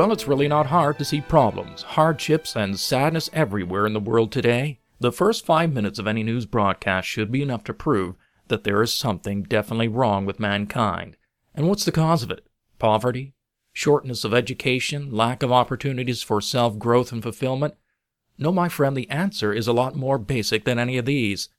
Well, 0.00 0.12
it's 0.12 0.26
really 0.26 0.48
not 0.48 0.68
hard 0.68 0.98
to 0.98 1.04
see 1.04 1.20
problems, 1.20 1.82
hardships, 1.82 2.56
and 2.56 2.80
sadness 2.80 3.28
everywhere 3.34 3.84
in 3.84 3.92
the 3.92 4.00
world 4.00 4.32
today. 4.32 4.80
The 4.98 5.12
first 5.12 5.44
five 5.44 5.74
minutes 5.74 5.98
of 5.98 6.06
any 6.06 6.22
news 6.22 6.46
broadcast 6.46 7.06
should 7.06 7.30
be 7.30 7.42
enough 7.42 7.64
to 7.64 7.74
prove 7.74 8.14
that 8.48 8.64
there 8.64 8.80
is 8.80 8.94
something 8.94 9.42
definitely 9.42 9.88
wrong 9.88 10.24
with 10.24 10.40
mankind. 10.40 11.18
And 11.54 11.68
what's 11.68 11.84
the 11.84 11.92
cause 11.92 12.22
of 12.22 12.30
it? 12.30 12.46
Poverty? 12.78 13.34
Shortness 13.74 14.24
of 14.24 14.32
education? 14.32 15.12
Lack 15.12 15.42
of 15.42 15.52
opportunities 15.52 16.22
for 16.22 16.40
self 16.40 16.78
growth 16.78 17.12
and 17.12 17.22
fulfillment? 17.22 17.74
No, 18.38 18.52
my 18.52 18.70
friend, 18.70 18.96
the 18.96 19.10
answer 19.10 19.52
is 19.52 19.68
a 19.68 19.74
lot 19.74 19.96
more 19.96 20.16
basic 20.16 20.64
than 20.64 20.78
any 20.78 20.96
of 20.96 21.04
these. 21.04 21.50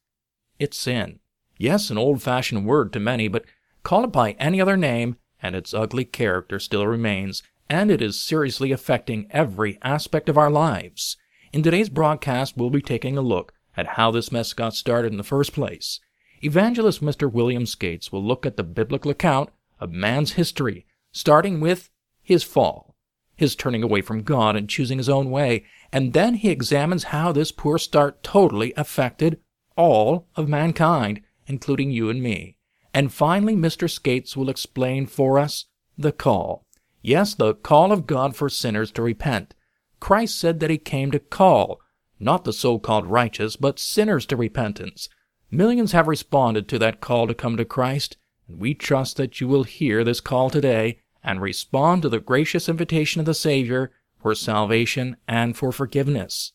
It's 0.57 0.79
sin. 0.79 1.19
Yes, 1.59 1.91
an 1.91 1.99
old 1.99 2.23
fashioned 2.23 2.65
word 2.65 2.91
to 2.93 2.99
many, 2.99 3.27
but 3.27 3.45
call 3.83 4.03
it 4.03 4.11
by 4.11 4.31
any 4.39 4.59
other 4.59 4.77
name, 4.77 5.17
and 5.43 5.55
its 5.55 5.75
ugly 5.75 6.05
character 6.05 6.57
still 6.57 6.87
remains 6.87 7.43
and 7.71 7.89
it 7.89 8.01
is 8.01 8.21
seriously 8.21 8.73
affecting 8.73 9.25
every 9.29 9.79
aspect 9.81 10.27
of 10.27 10.37
our 10.37 10.51
lives. 10.51 11.15
In 11.53 11.63
today's 11.63 11.87
broadcast, 11.87 12.57
we'll 12.57 12.69
be 12.69 12.81
taking 12.81 13.17
a 13.17 13.21
look 13.21 13.53
at 13.77 13.95
how 13.95 14.11
this 14.11 14.29
mess 14.29 14.51
got 14.51 14.73
started 14.73 15.13
in 15.13 15.17
the 15.17 15.23
first 15.23 15.53
place. 15.53 16.01
Evangelist 16.43 17.01
Mr. 17.01 17.31
William 17.31 17.65
Skates 17.65 18.11
will 18.11 18.21
look 18.21 18.45
at 18.45 18.57
the 18.57 18.65
biblical 18.65 19.09
account 19.09 19.51
of 19.79 19.89
man's 19.89 20.33
history, 20.33 20.85
starting 21.13 21.61
with 21.61 21.89
his 22.21 22.43
fall, 22.43 22.93
his 23.37 23.55
turning 23.55 23.83
away 23.83 24.01
from 24.01 24.23
God 24.23 24.57
and 24.57 24.67
choosing 24.67 24.97
his 24.97 25.07
own 25.07 25.31
way, 25.31 25.63
and 25.93 26.11
then 26.11 26.33
he 26.33 26.49
examines 26.49 27.05
how 27.05 27.31
this 27.31 27.53
poor 27.53 27.77
start 27.77 28.21
totally 28.21 28.73
affected 28.75 29.39
all 29.77 30.27
of 30.35 30.49
mankind, 30.49 31.21
including 31.47 31.89
you 31.89 32.09
and 32.09 32.21
me. 32.21 32.57
And 32.93 33.13
finally, 33.13 33.55
Mr. 33.55 33.89
Skates 33.89 34.35
will 34.35 34.49
explain 34.49 35.05
for 35.05 35.39
us 35.39 35.67
the 35.97 36.11
call 36.11 36.65
Yes, 37.01 37.33
the 37.33 37.55
call 37.55 37.91
of 37.91 38.05
God 38.05 38.35
for 38.35 38.49
sinners 38.49 38.91
to 38.91 39.01
repent. 39.01 39.53
Christ 39.99 40.37
said 40.39 40.59
that 40.59 40.69
he 40.69 40.77
came 40.77 41.11
to 41.11 41.19
call, 41.19 41.79
not 42.19 42.43
the 42.43 42.53
so-called 42.53 43.07
righteous, 43.07 43.55
but 43.55 43.79
sinners 43.79 44.25
to 44.27 44.35
repentance. 44.35 45.09
Millions 45.49 45.91
have 45.91 46.07
responded 46.07 46.67
to 46.67 46.79
that 46.79 47.01
call 47.01 47.27
to 47.27 47.33
come 47.33 47.57
to 47.57 47.65
Christ, 47.65 48.17
and 48.47 48.59
we 48.59 48.73
trust 48.73 49.17
that 49.17 49.41
you 49.41 49.47
will 49.47 49.63
hear 49.63 50.03
this 50.03 50.21
call 50.21 50.49
today 50.49 50.99
and 51.23 51.41
respond 51.41 52.01
to 52.01 52.09
the 52.09 52.19
gracious 52.19 52.69
invitation 52.69 53.19
of 53.19 53.25
the 53.25 53.33
Savior 53.33 53.91
for 54.19 54.33
salvation 54.35 55.17
and 55.27 55.57
for 55.57 55.71
forgiveness. 55.71 56.53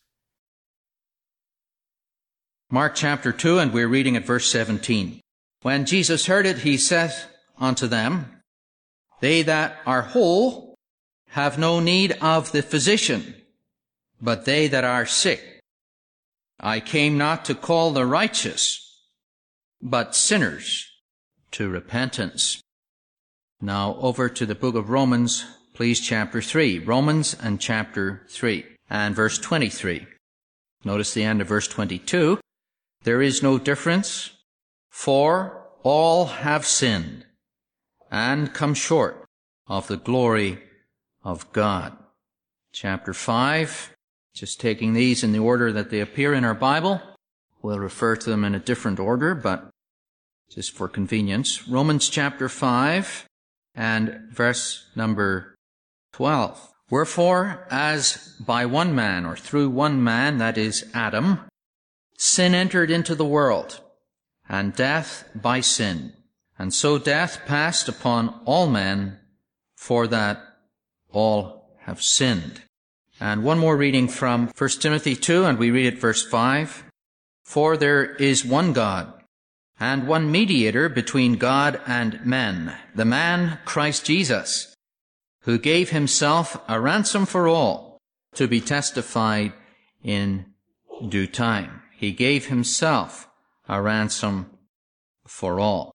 Mark 2.69 2.95
chapter 2.95 3.31
2, 3.31 3.59
and 3.59 3.73
we're 3.73 3.87
reading 3.87 4.17
at 4.17 4.25
verse 4.25 4.47
17. 4.47 5.21
When 5.61 5.85
Jesus 5.85 6.25
heard 6.25 6.45
it, 6.45 6.59
he 6.59 6.77
said 6.77 7.13
unto 7.57 7.87
them, 7.87 8.36
they 9.19 9.41
that 9.43 9.77
are 9.85 10.01
whole 10.01 10.75
have 11.29 11.57
no 11.57 11.79
need 11.79 12.17
of 12.21 12.51
the 12.51 12.61
physician, 12.61 13.35
but 14.21 14.45
they 14.45 14.67
that 14.67 14.83
are 14.83 15.05
sick. 15.05 15.59
I 16.59 16.79
came 16.79 17.17
not 17.17 17.45
to 17.45 17.55
call 17.55 17.91
the 17.91 18.05
righteous, 18.05 18.83
but 19.81 20.15
sinners 20.15 20.89
to 21.51 21.69
repentance. 21.69 22.61
Now 23.61 23.95
over 23.99 24.29
to 24.29 24.45
the 24.45 24.55
book 24.55 24.75
of 24.75 24.89
Romans, 24.89 25.45
please, 25.73 25.99
chapter 25.99 26.41
3. 26.41 26.79
Romans 26.79 27.35
and 27.41 27.59
chapter 27.59 28.25
3 28.29 28.65
and 28.89 29.15
verse 29.15 29.37
23. 29.37 30.07
Notice 30.83 31.13
the 31.13 31.23
end 31.23 31.41
of 31.41 31.47
verse 31.47 31.67
22. 31.67 32.39
There 33.03 33.21
is 33.21 33.43
no 33.43 33.59
difference, 33.59 34.31
for 34.89 35.67
all 35.83 36.25
have 36.25 36.65
sinned 36.65 37.26
and 38.11 38.53
come 38.53 38.73
short 38.73 39.25
of 39.67 39.87
the 39.87 39.97
glory 39.97 40.59
of 41.23 41.51
God. 41.51 41.97
Chapter 42.71 43.13
5, 43.13 43.95
just 44.33 44.59
taking 44.59 44.93
these 44.93 45.23
in 45.23 45.31
the 45.31 45.39
order 45.39 45.71
that 45.71 45.89
they 45.89 45.99
appear 45.99 46.33
in 46.33 46.45
our 46.45 46.53
Bible. 46.53 47.01
We'll 47.61 47.79
refer 47.79 48.15
to 48.15 48.29
them 48.29 48.43
in 48.43 48.55
a 48.55 48.59
different 48.59 48.99
order, 48.99 49.33
but 49.35 49.69
just 50.49 50.71
for 50.71 50.87
convenience. 50.87 51.67
Romans 51.67 52.07
chapter 52.07 52.47
5 52.47 53.25
and 53.75 54.29
verse 54.31 54.85
number 54.95 55.55
12. 56.13 56.73
Wherefore, 56.89 57.67
as 57.69 58.35
by 58.39 58.65
one 58.65 58.95
man, 58.95 59.25
or 59.25 59.35
through 59.35 59.69
one 59.69 60.01
man, 60.03 60.37
that 60.37 60.57
is 60.57 60.85
Adam, 60.93 61.41
sin 62.17 62.53
entered 62.53 62.89
into 62.89 63.13
the 63.13 63.25
world, 63.25 63.81
and 64.47 64.73
death 64.73 65.29
by 65.35 65.59
sin. 65.59 66.13
And 66.59 66.73
so 66.73 66.97
death 66.97 67.45
passed 67.45 67.87
upon 67.87 68.39
all 68.45 68.67
men, 68.67 69.19
for 69.75 70.07
that 70.07 70.41
all 71.11 71.77
have 71.81 72.01
sinned. 72.01 72.61
And 73.19 73.43
one 73.43 73.59
more 73.59 73.77
reading 73.77 74.07
from 74.07 74.51
1 74.57 74.69
Timothy 74.79 75.15
2, 75.15 75.45
and 75.45 75.57
we 75.57 75.71
read 75.71 75.85
it 75.85 75.99
verse 75.99 76.23
5. 76.25 76.83
For 77.43 77.77
there 77.77 78.15
is 78.15 78.43
one 78.43 78.73
God, 78.73 79.13
and 79.79 80.07
one 80.07 80.31
mediator 80.31 80.89
between 80.89 81.37
God 81.37 81.79
and 81.87 82.25
men, 82.25 82.75
the 82.93 83.05
man 83.05 83.59
Christ 83.63 84.05
Jesus, 84.05 84.75
who 85.41 85.57
gave 85.57 85.91
himself 85.91 86.61
a 86.67 86.79
ransom 86.79 87.25
for 87.25 87.47
all, 87.47 87.97
to 88.35 88.47
be 88.47 88.61
testified 88.61 89.53
in 90.03 90.45
due 91.07 91.27
time. 91.27 91.81
He 91.95 92.11
gave 92.11 92.47
himself 92.47 93.27
a 93.67 93.81
ransom 93.81 94.51
for 95.25 95.59
all. 95.59 95.91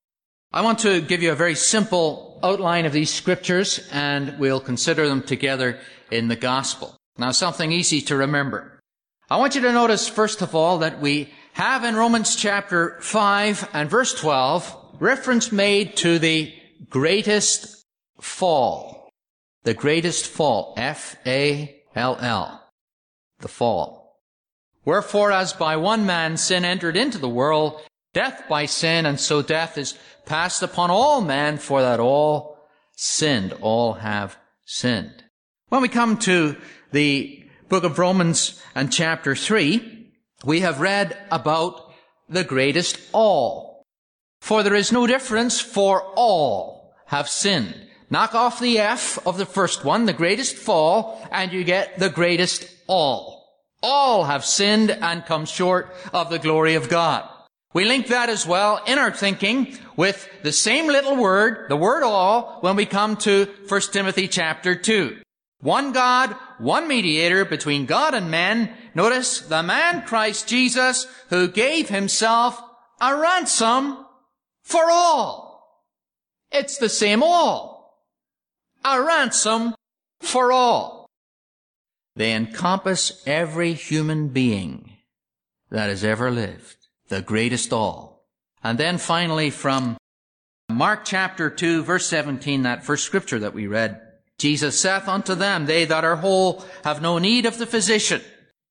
I 0.54 0.60
want 0.60 0.80
to 0.80 1.00
give 1.00 1.22
you 1.22 1.32
a 1.32 1.36
very 1.36 1.54
simple 1.54 2.38
outline 2.42 2.84
of 2.84 2.92
these 2.92 3.12
scriptures 3.12 3.88
and 3.90 4.38
we'll 4.38 4.60
consider 4.60 5.08
them 5.08 5.22
together 5.22 5.78
in 6.10 6.28
the 6.28 6.36
gospel. 6.36 6.94
Now 7.16 7.30
something 7.30 7.72
easy 7.72 8.02
to 8.02 8.16
remember. 8.16 8.78
I 9.30 9.36
want 9.36 9.54
you 9.54 9.62
to 9.62 9.72
notice 9.72 10.08
first 10.08 10.42
of 10.42 10.54
all 10.54 10.80
that 10.80 11.00
we 11.00 11.32
have 11.54 11.84
in 11.84 11.96
Romans 11.96 12.36
chapter 12.36 12.98
5 13.00 13.70
and 13.72 13.88
verse 13.88 14.12
12 14.12 14.96
reference 15.00 15.52
made 15.52 15.96
to 15.96 16.18
the 16.18 16.52
greatest 16.90 17.86
fall. 18.20 19.08
The 19.62 19.72
greatest 19.72 20.26
fall. 20.26 20.74
F-A-L-L. 20.76 22.62
The 23.38 23.48
fall. 23.48 24.20
Wherefore 24.84 25.32
as 25.32 25.54
by 25.54 25.76
one 25.76 26.04
man 26.04 26.36
sin 26.36 26.66
entered 26.66 26.96
into 26.96 27.16
the 27.16 27.28
world, 27.28 27.80
death 28.12 28.44
by 28.48 28.66
sin, 28.66 29.06
and 29.06 29.18
so 29.18 29.42
death 29.42 29.78
is 29.78 29.98
passed 30.26 30.62
upon 30.62 30.90
all 30.90 31.20
men, 31.20 31.58
for 31.58 31.82
that 31.82 32.00
all 32.00 32.58
sinned, 32.96 33.52
all 33.60 33.94
have 33.94 34.36
sinned. 34.64 35.24
When 35.68 35.82
we 35.82 35.88
come 35.88 36.18
to 36.18 36.56
the 36.92 37.44
book 37.68 37.84
of 37.84 37.98
Romans 37.98 38.60
and 38.74 38.92
chapter 38.92 39.34
3, 39.34 40.10
we 40.44 40.60
have 40.60 40.80
read 40.80 41.16
about 41.30 41.92
the 42.28 42.44
greatest 42.44 42.98
all. 43.12 43.84
For 44.40 44.62
there 44.62 44.74
is 44.74 44.92
no 44.92 45.06
difference, 45.06 45.60
for 45.60 46.02
all 46.16 46.94
have 47.06 47.28
sinned. 47.28 47.88
Knock 48.10 48.34
off 48.34 48.60
the 48.60 48.78
F 48.78 49.24
of 49.26 49.38
the 49.38 49.46
first 49.46 49.84
one, 49.84 50.04
the 50.04 50.12
greatest 50.12 50.56
fall, 50.56 51.26
and 51.30 51.52
you 51.52 51.64
get 51.64 51.98
the 51.98 52.10
greatest 52.10 52.66
all. 52.86 53.46
All 53.82 54.24
have 54.24 54.44
sinned 54.44 54.90
and 54.90 55.24
come 55.24 55.46
short 55.46 55.94
of 56.12 56.28
the 56.28 56.38
glory 56.38 56.74
of 56.74 56.90
God. 56.90 57.28
We 57.74 57.84
link 57.84 58.08
that 58.08 58.28
as 58.28 58.46
well 58.46 58.82
in 58.86 58.98
our 58.98 59.10
thinking 59.10 59.78
with 59.96 60.28
the 60.42 60.52
same 60.52 60.86
little 60.86 61.16
word, 61.16 61.68
the 61.68 61.76
word 61.76 62.02
all, 62.02 62.58
when 62.60 62.76
we 62.76 62.86
come 62.86 63.16
to 63.18 63.46
1 63.68 63.80
Timothy 63.92 64.28
chapter 64.28 64.74
2. 64.74 65.18
One 65.60 65.92
God, 65.92 66.36
one 66.58 66.88
mediator 66.88 67.44
between 67.44 67.86
God 67.86 68.14
and 68.14 68.30
men. 68.30 68.74
Notice 68.94 69.40
the 69.40 69.62
man 69.62 70.02
Christ 70.02 70.48
Jesus 70.48 71.06
who 71.30 71.48
gave 71.48 71.88
himself 71.88 72.60
a 73.00 73.16
ransom 73.16 74.04
for 74.62 74.90
all. 74.90 75.86
It's 76.50 76.78
the 76.78 76.88
same 76.88 77.22
all. 77.22 78.06
A 78.84 79.00
ransom 79.02 79.74
for 80.20 80.52
all. 80.52 81.06
They 82.16 82.34
encompass 82.34 83.22
every 83.26 83.72
human 83.72 84.28
being 84.28 84.96
that 85.70 85.88
has 85.88 86.04
ever 86.04 86.30
lived, 86.30 86.81
the 87.12 87.20
greatest 87.22 87.72
all. 87.74 88.24
And 88.64 88.78
then 88.78 88.96
finally 88.96 89.50
from 89.50 89.98
Mark 90.70 91.04
chapter 91.04 91.50
2 91.50 91.82
verse 91.82 92.06
17, 92.06 92.62
that 92.62 92.84
first 92.84 93.04
scripture 93.04 93.38
that 93.40 93.52
we 93.52 93.66
read, 93.66 94.00
Jesus 94.38 94.80
saith 94.80 95.06
unto 95.06 95.34
them, 95.34 95.66
they 95.66 95.84
that 95.84 96.04
are 96.04 96.16
whole 96.16 96.64
have 96.84 97.02
no 97.02 97.18
need 97.18 97.44
of 97.44 97.58
the 97.58 97.66
physician. 97.66 98.22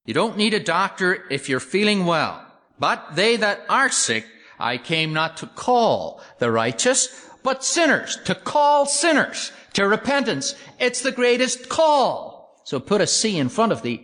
You 0.06 0.16
don't 0.16 0.38
need 0.38 0.56
a 0.56 0.60
doctor 0.60 1.24
if 1.30 1.48
you're 1.50 1.60
feeling 1.60 2.08
well. 2.08 2.44
But 2.80 3.16
they 3.16 3.36
that 3.36 3.62
are 3.70 3.92
sick, 3.92 4.26
I 4.60 4.80
came 4.80 5.14
not 5.14 5.38
to 5.38 5.46
call 5.46 6.20
the 6.40 6.52
righteous, 6.52 7.30
but 7.44 7.64
sinners, 7.64 8.18
to 8.26 8.34
call 8.34 8.88
sinners 8.88 9.52
to 9.74 9.88
repentance. 9.88 10.56
It's 10.80 11.02
the 11.02 11.12
greatest 11.12 11.70
call. 11.70 12.60
So 12.66 12.80
put 12.80 13.02
a 13.02 13.08
C 13.08 13.38
in 13.38 13.50
front 13.50 13.72
of 13.72 13.84
the 13.84 14.04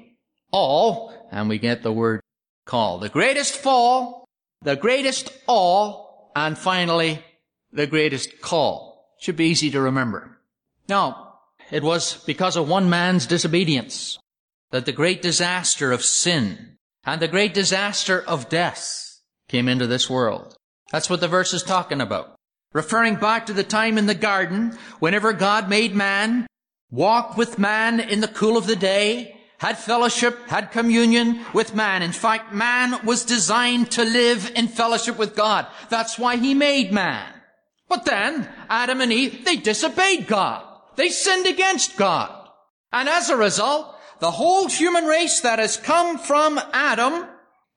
all, 0.52 1.12
and 1.32 1.50
we 1.50 1.58
get 1.58 1.82
the 1.82 1.92
word 1.92 2.22
call. 2.68 3.00
The 3.00 3.10
greatest 3.10 3.56
fall, 3.56 4.27
the 4.62 4.76
greatest 4.76 5.32
all, 5.48 6.32
and 6.36 6.58
finally, 6.58 7.24
the 7.72 7.88
greatest 7.88 8.42
call. 8.42 9.16
Should 9.20 9.36
be 9.36 9.48
easy 9.48 9.72
to 9.72 9.82
remember. 9.82 10.40
Now, 10.88 11.40
it 11.72 11.84
was 11.84 12.24
because 12.26 12.56
of 12.56 12.70
one 12.70 12.90
man's 12.90 13.26
disobedience 13.26 14.20
that 14.72 14.86
the 14.86 14.92
great 14.92 15.22
disaster 15.22 15.92
of 15.92 16.04
sin 16.04 16.78
and 17.04 17.22
the 17.22 17.28
great 17.28 17.54
disaster 17.54 18.22
of 18.22 18.50
death 18.50 19.22
came 19.48 19.68
into 19.68 19.88
this 19.88 20.10
world. 20.10 20.56
That's 20.92 21.10
what 21.10 21.20
the 21.20 21.28
verse 21.28 21.54
is 21.54 21.64
talking 21.64 22.02
about. 22.02 22.36
Referring 22.74 23.16
back 23.16 23.46
to 23.48 23.54
the 23.54 23.64
time 23.64 23.98
in 23.98 24.06
the 24.06 24.16
garden, 24.16 24.78
whenever 25.00 25.34
God 25.34 25.70
made 25.70 25.96
man, 25.96 26.48
walked 26.92 27.38
with 27.38 27.58
man 27.58 28.00
in 28.00 28.22
the 28.22 28.28
cool 28.28 28.58
of 28.58 28.68
the 28.68 28.76
day, 28.76 29.37
had 29.58 29.78
fellowship, 29.78 30.48
had 30.48 30.72
communion 30.72 31.44
with 31.54 31.76
man. 31.76 32.04
In 32.04 32.12
fact, 32.12 32.54
man 32.54 33.06
was 33.06 33.26
designed 33.26 33.92
to 33.92 34.04
live 34.04 34.52
in 34.56 34.68
fellowship 34.68 35.18
with 35.18 35.36
God. 35.36 35.66
That's 35.90 36.20
why 36.20 36.38
he 36.38 36.54
made 36.54 36.92
man. 36.92 37.34
But 37.90 38.06
then, 38.06 38.50
Adam 38.70 39.02
and 39.02 39.12
Eve, 39.12 39.46
they 39.46 39.56
disobeyed 39.56 40.28
God. 40.28 40.64
They 40.96 41.10
sinned 41.10 41.48
against 41.48 41.98
God. 41.98 42.50
And 42.92 43.10
as 43.10 43.30
a 43.30 43.38
result, 43.38 43.96
the 44.20 44.32
whole 44.32 44.68
human 44.68 45.06
race 45.06 45.42
that 45.42 45.60
has 45.60 45.78
come 45.78 46.18
from 46.18 46.60
Adam 46.74 47.28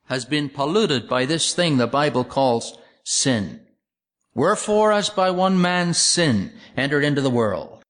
has 0.07 0.25
been 0.25 0.49
polluted 0.49 1.09
by 1.09 1.25
this 1.25 1.55
thing 1.55 1.77
the 1.77 1.87
Bible 1.87 2.25
calls 2.25 2.77
sin. 3.05 3.61
Wherefore, 4.35 4.93
as 4.93 5.11
by 5.11 5.31
one 5.31 5.61
man's 5.61 5.99
sin 5.99 6.53
entered 6.77 7.05
into 7.05 7.21
the 7.21 7.31
world, 7.31 7.83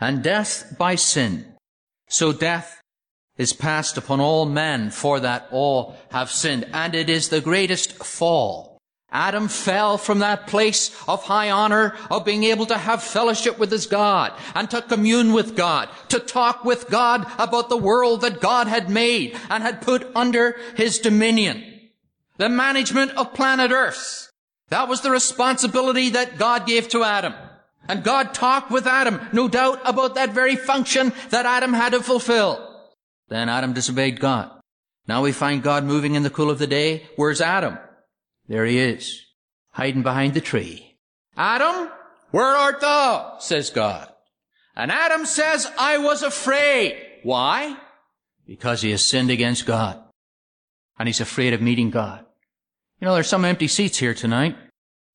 and 0.00 0.22
death 0.22 0.76
by 0.78 0.94
sin, 0.94 1.54
so 2.08 2.32
death 2.32 2.80
is 3.38 3.52
passed 3.52 3.96
upon 3.96 4.20
all 4.20 4.46
men, 4.46 4.90
for 4.90 5.20
that 5.20 5.48
all 5.50 5.96
have 6.10 6.30
sinned. 6.30 6.66
And 6.72 6.94
it 6.94 7.10
is 7.10 7.28
the 7.28 7.40
greatest 7.40 8.04
fall. 8.04 8.78
Adam 9.12 9.48
fell 9.48 9.98
from 9.98 10.18
that 10.18 10.46
place 10.46 10.90
of 11.06 11.24
high 11.24 11.50
honor, 11.50 11.94
of 12.10 12.24
being 12.24 12.44
able 12.44 12.66
to 12.66 12.76
have 12.76 13.02
fellowship 13.02 13.58
with 13.58 13.70
his 13.70 13.86
God, 13.86 14.32
and 14.54 14.68
to 14.70 14.82
commune 14.82 15.32
with 15.32 15.56
God, 15.56 15.88
to 16.08 16.18
talk 16.18 16.64
with 16.64 16.90
God 16.90 17.26
about 17.38 17.68
the 17.68 17.76
world 17.76 18.20
that 18.22 18.40
God 18.40 18.66
had 18.66 18.90
made 18.90 19.38
and 19.48 19.62
had 19.62 19.80
put 19.80 20.10
under 20.14 20.58
his 20.76 20.98
dominion. 20.98 21.64
The 22.36 22.48
management 22.48 23.12
of 23.12 23.32
planet 23.32 23.70
Earth. 23.70 24.30
That 24.68 24.88
was 24.88 25.00
the 25.00 25.10
responsibility 25.10 26.10
that 26.10 26.36
God 26.36 26.66
gave 26.66 26.88
to 26.88 27.04
Adam. 27.04 27.34
And 27.88 28.02
God 28.02 28.34
talked 28.34 28.70
with 28.70 28.86
Adam, 28.86 29.20
no 29.32 29.46
doubt, 29.46 29.80
about 29.84 30.16
that 30.16 30.34
very 30.34 30.56
function 30.56 31.12
that 31.30 31.46
Adam 31.46 31.72
had 31.72 31.92
to 31.92 32.02
fulfill. 32.02 32.75
Then 33.28 33.48
Adam 33.48 33.72
disobeyed 33.72 34.20
God. 34.20 34.50
Now 35.08 35.22
we 35.22 35.32
find 35.32 35.62
God 35.62 35.84
moving 35.84 36.14
in 36.14 36.22
the 36.22 36.30
cool 36.30 36.50
of 36.50 36.58
the 36.58 36.66
day. 36.66 37.06
Where's 37.16 37.40
Adam? 37.40 37.78
There 38.48 38.64
he 38.64 38.78
is, 38.78 39.24
hiding 39.70 40.02
behind 40.02 40.34
the 40.34 40.40
tree. 40.40 40.98
Adam, 41.36 41.90
where 42.30 42.44
art 42.44 42.80
thou? 42.80 43.36
says 43.38 43.70
God. 43.70 44.08
And 44.74 44.92
Adam 44.92 45.26
says, 45.26 45.70
I 45.78 45.98
was 45.98 46.22
afraid. 46.22 46.96
Why? 47.22 47.76
Because 48.46 48.82
he 48.82 48.90
has 48.90 49.02
sinned 49.02 49.30
against 49.30 49.66
God. 49.66 50.02
And 50.98 51.08
he's 51.08 51.20
afraid 51.20 51.52
of 51.52 51.60
meeting 51.60 51.90
God. 51.90 52.24
You 53.00 53.06
know, 53.06 53.14
there's 53.14 53.28
some 53.28 53.44
empty 53.44 53.68
seats 53.68 53.98
here 53.98 54.14
tonight. 54.14 54.56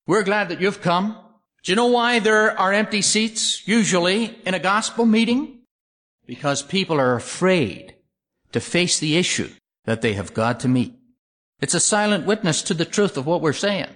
We're 0.06 0.22
glad 0.22 0.48
that 0.48 0.60
you've 0.60 0.82
come. 0.82 1.16
Do 1.62 1.72
you 1.72 1.76
know 1.76 1.86
why 1.86 2.18
there 2.18 2.58
are 2.58 2.72
empty 2.72 3.02
seats 3.02 3.66
usually 3.66 4.36
in 4.44 4.54
a 4.54 4.58
gospel 4.58 5.06
meeting? 5.06 5.60
Because 6.26 6.62
people 6.62 7.00
are 7.00 7.14
afraid 7.14 7.91
to 8.52 8.60
face 8.60 8.98
the 8.98 9.16
issue 9.16 9.50
that 9.84 10.02
they 10.02 10.14
have 10.14 10.34
got 10.34 10.60
to 10.60 10.68
meet. 10.68 10.94
It's 11.60 11.74
a 11.74 11.80
silent 11.80 12.26
witness 12.26 12.62
to 12.62 12.74
the 12.74 12.84
truth 12.84 13.16
of 13.16 13.26
what 13.26 13.40
we're 13.40 13.52
saying. 13.52 13.88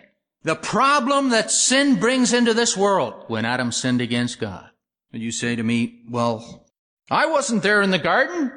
The 0.42 0.54
problem 0.54 1.30
that 1.30 1.50
sin 1.50 1.98
brings 1.98 2.32
into 2.32 2.54
this 2.54 2.76
world 2.76 3.24
when 3.26 3.44
Adam 3.44 3.72
sinned 3.72 4.00
against 4.00 4.38
God. 4.38 4.70
And 5.12 5.22
you 5.22 5.32
say 5.32 5.56
to 5.56 5.62
me, 5.62 6.02
well, 6.08 6.66
I 7.10 7.26
wasn't 7.26 7.62
there 7.62 7.82
in 7.82 7.90
the 7.90 7.98
garden. 7.98 8.52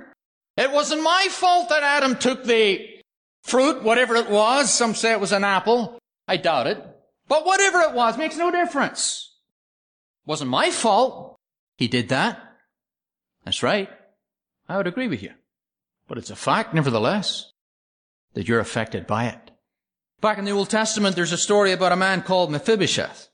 It 0.57 0.71
wasn't 0.71 1.03
my 1.03 1.27
fault 1.29 1.69
that 1.69 1.83
Adam 1.83 2.15
took 2.15 2.43
the 2.43 2.87
fruit, 3.43 3.81
whatever 3.81 4.15
it 4.15 4.29
was. 4.29 4.71
Some 4.71 4.93
say 4.93 5.11
it 5.11 5.19
was 5.19 5.31
an 5.31 5.43
apple. 5.43 5.97
I 6.27 6.37
doubt 6.37 6.67
it. 6.67 6.85
But 7.27 7.45
whatever 7.45 7.79
it 7.81 7.93
was 7.93 8.17
makes 8.17 8.37
no 8.37 8.51
difference. 8.51 9.31
It 10.25 10.29
wasn't 10.29 10.51
my 10.51 10.69
fault. 10.69 11.37
He 11.77 11.87
did 11.87 12.09
that. 12.09 12.39
That's 13.45 13.63
right. 13.63 13.89
I 14.67 14.77
would 14.77 14.87
agree 14.87 15.07
with 15.07 15.23
you. 15.23 15.31
But 16.09 16.17
it's 16.17 16.31
a 16.31 16.35
fact, 16.35 16.73
nevertheless, 16.73 17.53
that 18.33 18.47
you're 18.47 18.59
affected 18.59 19.07
by 19.07 19.27
it. 19.27 19.51
Back 20.19 20.39
in 20.39 20.43
the 20.43 20.51
Old 20.51 20.69
Testament, 20.69 21.15
there's 21.15 21.31
a 21.31 21.37
story 21.37 21.71
about 21.71 21.93
a 21.93 21.95
man 21.95 22.23
called 22.23 22.51
Mephibosheth. 22.51 23.29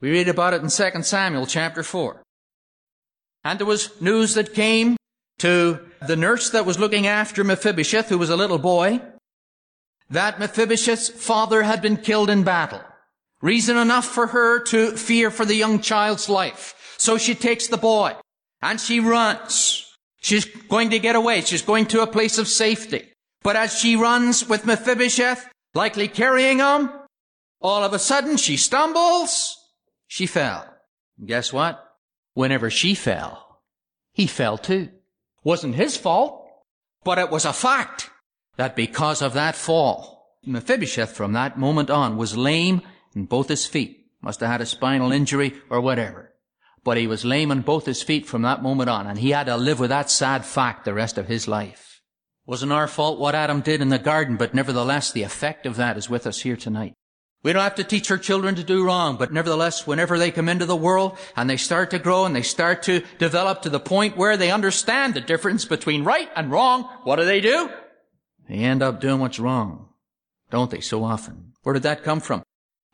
We 0.00 0.10
read 0.10 0.28
about 0.28 0.52
it 0.52 0.62
in 0.62 0.68
2 0.68 1.02
Samuel 1.02 1.46
chapter 1.46 1.82
4. 1.82 2.20
And 3.44 3.58
there 3.58 3.66
was 3.66 3.98
news 4.02 4.34
that 4.34 4.52
came 4.54 4.96
to 5.38 5.80
the 6.06 6.16
nurse 6.16 6.50
that 6.50 6.66
was 6.66 6.78
looking 6.78 7.06
after 7.06 7.44
Mephibosheth, 7.44 8.08
who 8.08 8.18
was 8.18 8.28
a 8.28 8.36
little 8.36 8.58
boy, 8.58 9.00
that 10.10 10.38
Mephibosheth's 10.38 11.08
father 11.08 11.62
had 11.62 11.80
been 11.80 11.96
killed 11.96 12.28
in 12.28 12.42
battle. 12.42 12.82
Reason 13.40 13.76
enough 13.76 14.06
for 14.06 14.28
her 14.28 14.60
to 14.64 14.96
fear 14.96 15.30
for 15.30 15.44
the 15.44 15.54
young 15.54 15.80
child's 15.80 16.28
life. 16.28 16.96
So 16.98 17.18
she 17.18 17.34
takes 17.34 17.68
the 17.68 17.76
boy 17.76 18.16
and 18.60 18.80
she 18.80 18.98
runs. 19.00 19.83
She's 20.24 20.46
going 20.46 20.88
to 20.88 20.98
get 20.98 21.16
away. 21.16 21.42
She's 21.42 21.60
going 21.60 21.84
to 21.88 22.00
a 22.00 22.06
place 22.06 22.38
of 22.38 22.48
safety. 22.48 23.12
But 23.42 23.56
as 23.56 23.78
she 23.78 23.94
runs 23.94 24.48
with 24.48 24.64
Mephibosheth, 24.64 25.46
likely 25.74 26.08
carrying 26.08 26.60
him, 26.60 26.88
all 27.60 27.84
of 27.84 27.92
a 27.92 27.98
sudden 27.98 28.38
she 28.38 28.56
stumbles. 28.56 29.54
She 30.06 30.24
fell. 30.24 30.66
And 31.18 31.28
guess 31.28 31.52
what? 31.52 31.78
Whenever 32.32 32.70
she 32.70 32.94
fell, 32.94 33.60
he 34.14 34.26
fell 34.26 34.56
too. 34.56 34.88
Wasn't 35.42 35.74
his 35.74 35.98
fault, 35.98 36.48
but 37.04 37.18
it 37.18 37.28
was 37.28 37.44
a 37.44 37.52
fact 37.52 38.08
that 38.56 38.74
because 38.74 39.20
of 39.20 39.34
that 39.34 39.54
fall, 39.54 40.38
Mephibosheth 40.46 41.12
from 41.12 41.34
that 41.34 41.58
moment 41.58 41.90
on 41.90 42.16
was 42.16 42.34
lame 42.34 42.80
in 43.14 43.26
both 43.26 43.48
his 43.48 43.66
feet. 43.66 44.06
Must 44.22 44.40
have 44.40 44.48
had 44.48 44.62
a 44.62 44.66
spinal 44.66 45.12
injury 45.12 45.52
or 45.68 45.82
whatever. 45.82 46.33
But 46.84 46.98
he 46.98 47.06
was 47.06 47.24
lame 47.24 47.50
on 47.50 47.62
both 47.62 47.86
his 47.86 48.02
feet 48.02 48.26
from 48.26 48.42
that 48.42 48.62
moment 48.62 48.90
on, 48.90 49.06
and 49.06 49.18
he 49.18 49.30
had 49.30 49.46
to 49.46 49.56
live 49.56 49.80
with 49.80 49.90
that 49.90 50.10
sad 50.10 50.44
fact 50.44 50.84
the 50.84 50.94
rest 50.94 51.16
of 51.16 51.26
his 51.26 51.48
life. 51.48 52.02
Wasn't 52.46 52.72
our 52.72 52.86
fault 52.86 53.18
what 53.18 53.34
Adam 53.34 53.62
did 53.62 53.80
in 53.80 53.88
the 53.88 53.98
garden, 53.98 54.36
but 54.36 54.52
nevertheless 54.52 55.10
the 55.10 55.22
effect 55.22 55.64
of 55.64 55.76
that 55.76 55.96
is 55.96 56.10
with 56.10 56.26
us 56.26 56.42
here 56.42 56.56
tonight. 56.56 56.92
We 57.42 57.52
don't 57.52 57.62
have 57.62 57.74
to 57.76 57.84
teach 57.84 58.10
our 58.10 58.18
children 58.18 58.54
to 58.54 58.64
do 58.64 58.84
wrong, 58.84 59.16
but 59.16 59.32
nevertheless, 59.32 59.86
whenever 59.86 60.18
they 60.18 60.30
come 60.30 60.48
into 60.48 60.66
the 60.66 60.76
world 60.76 61.18
and 61.36 61.48
they 61.48 61.58
start 61.58 61.90
to 61.90 61.98
grow 61.98 62.24
and 62.24 62.34
they 62.34 62.42
start 62.42 62.82
to 62.84 63.02
develop 63.18 63.62
to 63.62 63.70
the 63.70 63.80
point 63.80 64.16
where 64.16 64.36
they 64.36 64.50
understand 64.50 65.12
the 65.12 65.20
difference 65.20 65.64
between 65.64 66.04
right 66.04 66.30
and 66.36 66.50
wrong, 66.50 66.84
what 67.04 67.16
do 67.16 67.24
they 67.24 67.42
do? 67.42 67.70
They 68.48 68.56
end 68.56 68.82
up 68.82 69.00
doing 69.00 69.20
what's 69.20 69.38
wrong. 69.38 69.90
Don't 70.50 70.70
they 70.70 70.80
so 70.80 71.04
often? 71.04 71.52
Where 71.62 71.74
did 71.74 71.82
that 71.82 72.02
come 72.02 72.20
from? 72.20 72.42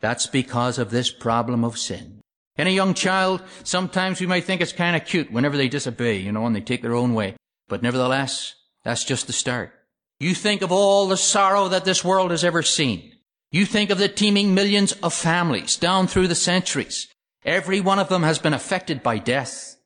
That's 0.00 0.26
because 0.26 0.78
of 0.78 0.90
this 0.90 1.10
problem 1.10 1.64
of 1.64 1.78
sin. 1.78 2.19
And 2.56 2.68
a 2.68 2.72
young 2.72 2.94
child, 2.94 3.42
sometimes 3.64 4.20
we 4.20 4.26
might 4.26 4.44
think 4.44 4.60
it's 4.60 4.72
kind 4.72 4.96
of 4.96 5.06
cute 5.06 5.32
whenever 5.32 5.56
they 5.56 5.68
disobey, 5.68 6.18
you 6.18 6.32
know, 6.32 6.46
and 6.46 6.54
they 6.54 6.60
take 6.60 6.82
their 6.82 6.94
own 6.94 7.14
way. 7.14 7.36
But 7.68 7.82
nevertheless, 7.82 8.54
that's 8.84 9.04
just 9.04 9.26
the 9.26 9.32
start. 9.32 9.72
You 10.18 10.34
think 10.34 10.60
of 10.60 10.72
all 10.72 11.08
the 11.08 11.16
sorrow 11.16 11.68
that 11.68 11.84
this 11.84 12.04
world 12.04 12.30
has 12.30 12.44
ever 12.44 12.62
seen. 12.62 13.12
You 13.52 13.64
think 13.64 13.90
of 13.90 13.98
the 13.98 14.08
teeming 14.08 14.54
millions 14.54 14.92
of 14.92 15.14
families 15.14 15.76
down 15.76 16.06
through 16.06 16.28
the 16.28 16.34
centuries. 16.34 17.08
Every 17.44 17.80
one 17.80 17.98
of 17.98 18.08
them 18.08 18.22
has 18.22 18.38
been 18.38 18.52
affected 18.52 19.02
by 19.02 19.18
death. 19.18 19.76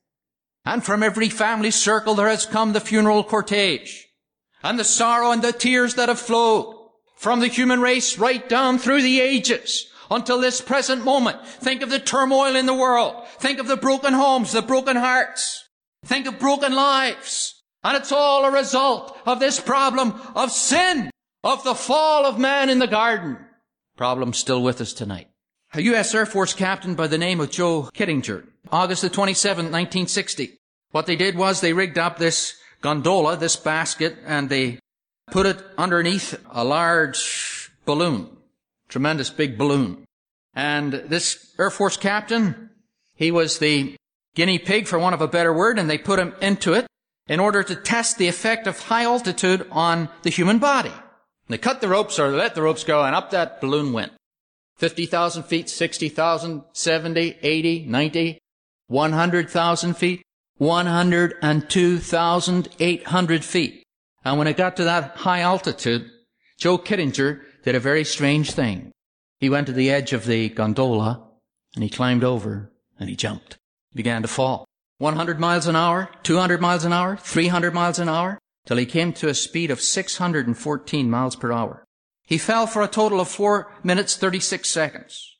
And 0.65 0.83
from 0.83 1.03
every 1.03 1.29
family 1.29 1.71
circle 1.71 2.15
there 2.15 2.27
has 2.27 2.45
come 2.45 2.73
the 2.73 2.81
funeral 2.81 3.23
cortege. 3.23 4.03
And 4.63 4.77
the 4.77 4.83
sorrow 4.83 5.31
and 5.31 5.41
the 5.41 5.53
tears 5.53 5.95
that 5.95 6.09
have 6.09 6.19
flowed 6.19 6.75
from 7.15 7.39
the 7.39 7.47
human 7.47 7.81
race 7.81 8.17
right 8.17 8.47
down 8.49 8.77
through 8.77 9.01
the 9.01 9.21
ages 9.21 9.87
until 10.09 10.39
this 10.39 10.61
present 10.61 11.03
moment. 11.03 11.45
Think 11.45 11.81
of 11.81 11.89
the 11.89 11.99
turmoil 11.99 12.55
in 12.55 12.65
the 12.65 12.73
world. 12.73 13.27
Think 13.39 13.59
of 13.59 13.67
the 13.67 13.77
broken 13.77 14.13
homes, 14.13 14.51
the 14.51 14.61
broken 14.61 14.95
hearts. 14.95 15.67
Think 16.05 16.27
of 16.27 16.39
broken 16.39 16.73
lives. 16.73 17.63
And 17.83 17.97
it's 17.97 18.11
all 18.11 18.45
a 18.45 18.51
result 18.51 19.17
of 19.25 19.39
this 19.39 19.59
problem 19.59 20.13
of 20.35 20.51
sin, 20.51 21.11
of 21.43 21.63
the 21.63 21.75
fall 21.75 22.25
of 22.25 22.39
man 22.39 22.69
in 22.69 22.79
the 22.79 22.87
garden. 22.87 23.37
Problem 23.95 24.33
still 24.33 24.63
with 24.63 24.81
us 24.81 24.93
tonight. 24.93 25.27
A 25.73 25.81
U.S. 25.81 26.13
Air 26.15 26.25
Force 26.25 26.53
captain 26.53 26.95
by 26.95 27.07
the 27.07 27.17
name 27.17 27.39
of 27.39 27.51
Joe 27.51 27.89
Kittinger, 27.93 28.45
August 28.71 29.01
the 29.01 29.09
27th, 29.09 29.71
1960. 29.71 30.57
What 30.91 31.05
they 31.05 31.15
did 31.15 31.35
was 31.35 31.59
they 31.59 31.73
rigged 31.73 31.97
up 31.97 32.17
this 32.17 32.55
gondola, 32.81 33.35
this 33.35 33.55
basket, 33.55 34.17
and 34.25 34.49
they 34.49 34.79
put 35.31 35.45
it 35.45 35.61
underneath 35.77 36.39
a 36.51 36.63
large 36.63 37.71
balloon. 37.85 38.29
Tremendous 38.89 39.29
big 39.29 39.57
balloon. 39.57 40.03
And 40.53 40.93
this 40.93 41.53
Air 41.59 41.69
Force 41.69 41.97
captain, 41.97 42.69
he 43.15 43.31
was 43.31 43.59
the 43.59 43.95
guinea 44.35 44.59
pig, 44.59 44.87
for 44.87 44.99
want 44.99 45.15
of 45.15 45.21
a 45.21 45.27
better 45.27 45.53
word, 45.53 45.79
and 45.79 45.89
they 45.89 45.97
put 45.97 46.19
him 46.19 46.33
into 46.41 46.73
it 46.73 46.85
in 47.27 47.39
order 47.39 47.63
to 47.63 47.75
test 47.75 48.17
the 48.17 48.27
effect 48.27 48.67
of 48.67 48.79
high 48.79 49.03
altitude 49.03 49.65
on 49.71 50.09
the 50.21 50.29
human 50.29 50.59
body. 50.59 50.91
They 51.47 51.57
cut 51.57 51.81
the 51.81 51.87
ropes 51.87 52.19
or 52.19 52.29
let 52.29 52.53
the 52.55 52.61
ropes 52.61 52.83
go 52.83 53.03
and 53.03 53.15
up 53.15 53.31
that 53.31 53.61
balloon 53.61 53.93
went. 53.93 54.11
50,000 54.77 55.43
feet, 55.43 55.69
60,000, 55.69 56.63
70, 56.73 57.37
80, 57.41 57.85
90, 57.85 58.37
100,000 58.87 59.97
feet, 59.97 60.21
102,800 60.57 63.45
feet. 63.45 63.83
And 64.23 64.37
when 64.37 64.47
it 64.47 64.57
got 64.57 64.75
to 64.77 64.83
that 64.83 65.17
high 65.17 65.41
altitude, 65.41 66.09
Joe 66.57 66.77
Kittinger 66.77 67.41
did 67.65 67.75
a 67.75 67.79
very 67.79 68.03
strange 68.03 68.51
thing. 68.51 68.91
He 69.39 69.49
went 69.49 69.67
to 69.67 69.73
the 69.73 69.89
edge 69.89 70.13
of 70.13 70.25
the 70.25 70.49
gondola 70.49 71.27
and 71.73 71.83
he 71.83 71.89
climbed 71.89 72.23
over 72.23 72.71
and 72.99 73.09
he 73.09 73.15
jumped. 73.15 73.57
He 73.91 73.97
began 73.97 74.21
to 74.21 74.27
fall. 74.27 74.65
100 74.99 75.39
miles 75.39 75.67
an 75.67 75.75
hour, 75.75 76.09
200 76.23 76.61
miles 76.61 76.85
an 76.85 76.93
hour, 76.93 77.17
300 77.17 77.73
miles 77.73 77.99
an 77.99 78.07
hour, 78.07 78.39
till 78.65 78.77
he 78.77 78.85
came 78.85 79.11
to 79.13 79.27
a 79.27 79.33
speed 79.33 79.71
of 79.71 79.81
614 79.81 81.09
miles 81.09 81.35
per 81.35 81.51
hour. 81.51 81.83
He 82.23 82.37
fell 82.37 82.65
for 82.65 82.81
a 82.81 82.87
total 82.87 83.19
of 83.19 83.27
4 83.27 83.69
minutes 83.83 84.15
36 84.15 84.69
seconds. 84.69 85.37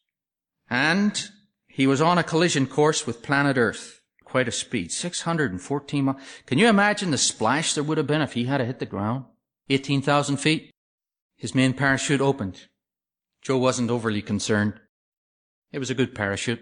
And 0.70 1.29
he 1.67 1.88
was 1.88 2.01
on 2.01 2.17
a 2.17 2.24
collision 2.24 2.65
course 2.65 3.08
with 3.08 3.24
planet 3.24 3.58
Earth. 3.58 4.01
Quite 4.24 4.48
a 4.48 4.51
speed. 4.51 4.91
614 4.91 6.03
miles. 6.03 6.22
Can 6.48 6.58
you 6.58 6.67
imagine 6.67 7.12
the 7.12 7.17
splash 7.17 7.74
there 7.74 7.84
would 7.84 7.98
have 7.98 8.08
been 8.08 8.22
if 8.22 8.34
he 8.34 8.46
had 8.46 8.62
hit 8.62 8.79
the 8.79 8.86
ground? 8.86 9.25
18,000 9.70 10.38
feet. 10.38 10.72
His 11.45 11.53
main 11.53 11.73
parachute 11.73 12.21
opened. 12.21 12.69
Joe 13.43 13.59
wasn't 13.59 13.91
overly 13.91 14.23
concerned. 14.23 14.79
It 15.71 15.77
was 15.77 15.91
a 15.91 15.93
good 15.93 16.15
parachute. 16.15 16.61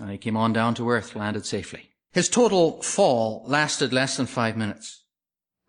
And 0.00 0.10
he 0.10 0.18
came 0.18 0.36
on 0.36 0.52
down 0.52 0.74
to 0.74 0.90
Earth, 0.90 1.14
landed 1.14 1.46
safely. 1.46 1.90
His 2.10 2.28
total 2.28 2.82
fall 2.82 3.44
lasted 3.46 3.92
less 3.92 4.16
than 4.16 4.26
five 4.26 4.56
minutes, 4.56 5.04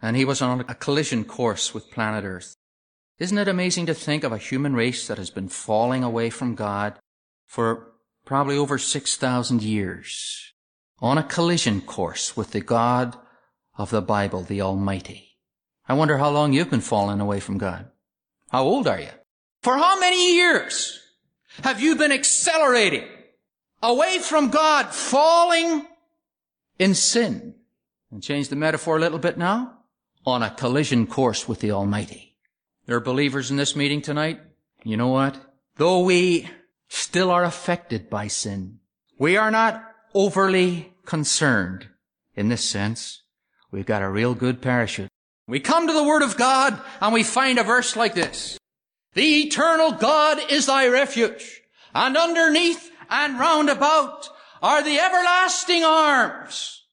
and 0.02 0.16
he 0.16 0.26
was 0.26 0.42
on 0.42 0.62
a 0.62 0.74
collision 0.74 1.26
course 1.26 1.76
with 1.76 1.92
planet 1.92 2.24
Earth. 2.26 2.56
Isn't 3.20 3.38
it 3.38 3.48
amazing 3.48 3.86
to 3.86 3.94
think 3.94 4.24
of 4.24 4.32
a 4.32 4.40
human 4.40 4.74
race 4.74 5.06
that 5.06 5.20
has 5.20 5.30
been 5.30 5.48
falling 5.48 6.04
away 6.04 6.32
from 6.32 6.56
God 6.56 6.98
for 7.46 7.92
probably 8.26 8.58
over 8.58 8.80
6,000 8.80 9.62
years 9.62 10.54
on 10.98 11.20
a 11.20 11.24
collision 11.24 11.82
course 11.82 12.36
with 12.36 12.50
the 12.50 12.62
God 12.62 13.16
of 13.78 13.92
the 13.92 14.02
Bible, 14.02 14.42
the 14.42 14.62
Almighty? 14.62 15.38
I 15.88 15.94
wonder 15.94 16.18
how 16.18 16.32
long 16.32 16.52
you've 16.52 16.72
been 16.72 16.82
falling 16.82 17.22
away 17.22 17.40
from 17.40 17.60
God. 17.60 17.92
How 18.52 18.64
old 18.64 18.88
are 18.88 19.00
you? 19.00 19.10
For 19.62 19.78
how 19.78 20.00
many 20.00 20.36
years 20.36 21.02
have 21.64 21.82
you 21.82 21.96
been 21.96 22.12
accelerating 22.12 23.08
away 23.82 24.20
from 24.20 24.50
God, 24.50 24.88
falling 24.94 25.86
in 26.80 26.94
sin. 26.94 27.56
And 28.12 28.22
change 28.22 28.50
the 28.50 28.56
metaphor 28.56 28.98
a 28.98 29.00
little 29.00 29.20
bit 29.20 29.38
now. 29.38 29.80
On 30.26 30.42
a 30.42 30.50
collision 30.50 31.06
course 31.06 31.48
with 31.48 31.60
the 31.60 31.72
Almighty. 31.72 32.36
There 32.86 32.98
are 32.98 33.02
believers 33.02 33.52
in 33.52 33.58
this 33.58 33.76
meeting 33.76 34.02
tonight. 34.02 34.40
You 34.84 34.98
know 34.98 35.08
what? 35.08 35.40
Though 35.78 36.02
we 36.02 36.50
still 36.88 37.30
are 37.30 37.44
affected 37.44 38.10
by 38.10 38.28
sin, 38.28 38.80
we 39.18 39.38
are 39.38 39.52
not 39.52 39.84
overly 40.14 40.94
concerned 41.06 41.90
in 42.36 42.50
this 42.50 42.64
sense. 42.64 43.24
We've 43.72 43.86
got 43.86 44.02
a 44.02 44.10
real 44.10 44.34
good 44.34 44.62
parachute. 44.62 45.10
We 45.48 45.60
come 45.60 45.88
to 45.88 45.94
the 45.94 46.04
Word 46.04 46.24
of 46.24 46.38
God 46.38 46.80
and 47.02 47.14
we 47.14 47.24
find 47.24 47.60
a 47.60 47.64
verse 47.64 47.96
like 47.96 48.16
this. 48.16 48.58
The 49.14 49.44
eternal 49.44 49.94
God 49.94 50.52
is 50.52 50.66
thy 50.66 50.88
refuge, 50.88 51.62
and 51.94 52.18
underneath 52.18 52.92
and 53.10 53.40
round 53.40 53.70
about 53.70 54.28
are 54.62 54.84
the 54.84 55.00
everlasting 55.00 55.84
arms. 55.84 56.84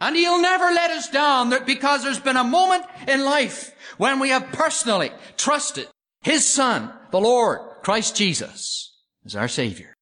And 0.00 0.16
he'll 0.16 0.40
never 0.40 0.66
let 0.66 0.90
us 0.90 1.08
down 1.08 1.52
because 1.66 2.02
there's 2.02 2.20
been 2.20 2.36
a 2.36 2.44
moment 2.44 2.84
in 3.08 3.24
life 3.24 3.74
when 3.98 4.20
we 4.20 4.30
have 4.30 4.52
personally 4.52 5.10
trusted 5.36 5.88
his 6.22 6.46
son, 6.46 6.92
the 7.10 7.20
Lord, 7.20 7.60
Christ 7.82 8.16
Jesus, 8.16 8.96
as 9.24 9.34
our 9.34 9.48
savior. 9.48 9.94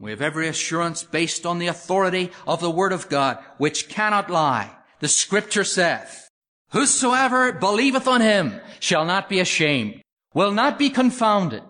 We 0.00 0.10
have 0.12 0.22
every 0.22 0.48
assurance 0.48 1.02
based 1.02 1.44
on 1.44 1.58
the 1.58 1.66
authority 1.66 2.30
of 2.46 2.60
the 2.60 2.70
word 2.70 2.92
of 2.92 3.08
God, 3.08 3.38
which 3.58 3.88
cannot 3.88 4.30
lie. 4.30 4.70
The 5.00 5.08
scripture 5.08 5.64
saith, 5.64 6.27
Whosoever 6.70 7.52
believeth 7.52 8.06
on 8.06 8.20
him 8.20 8.60
shall 8.80 9.04
not 9.04 9.28
be 9.28 9.40
ashamed, 9.40 10.02
will 10.34 10.52
not 10.52 10.78
be 10.78 10.90
confounded, 10.90 11.62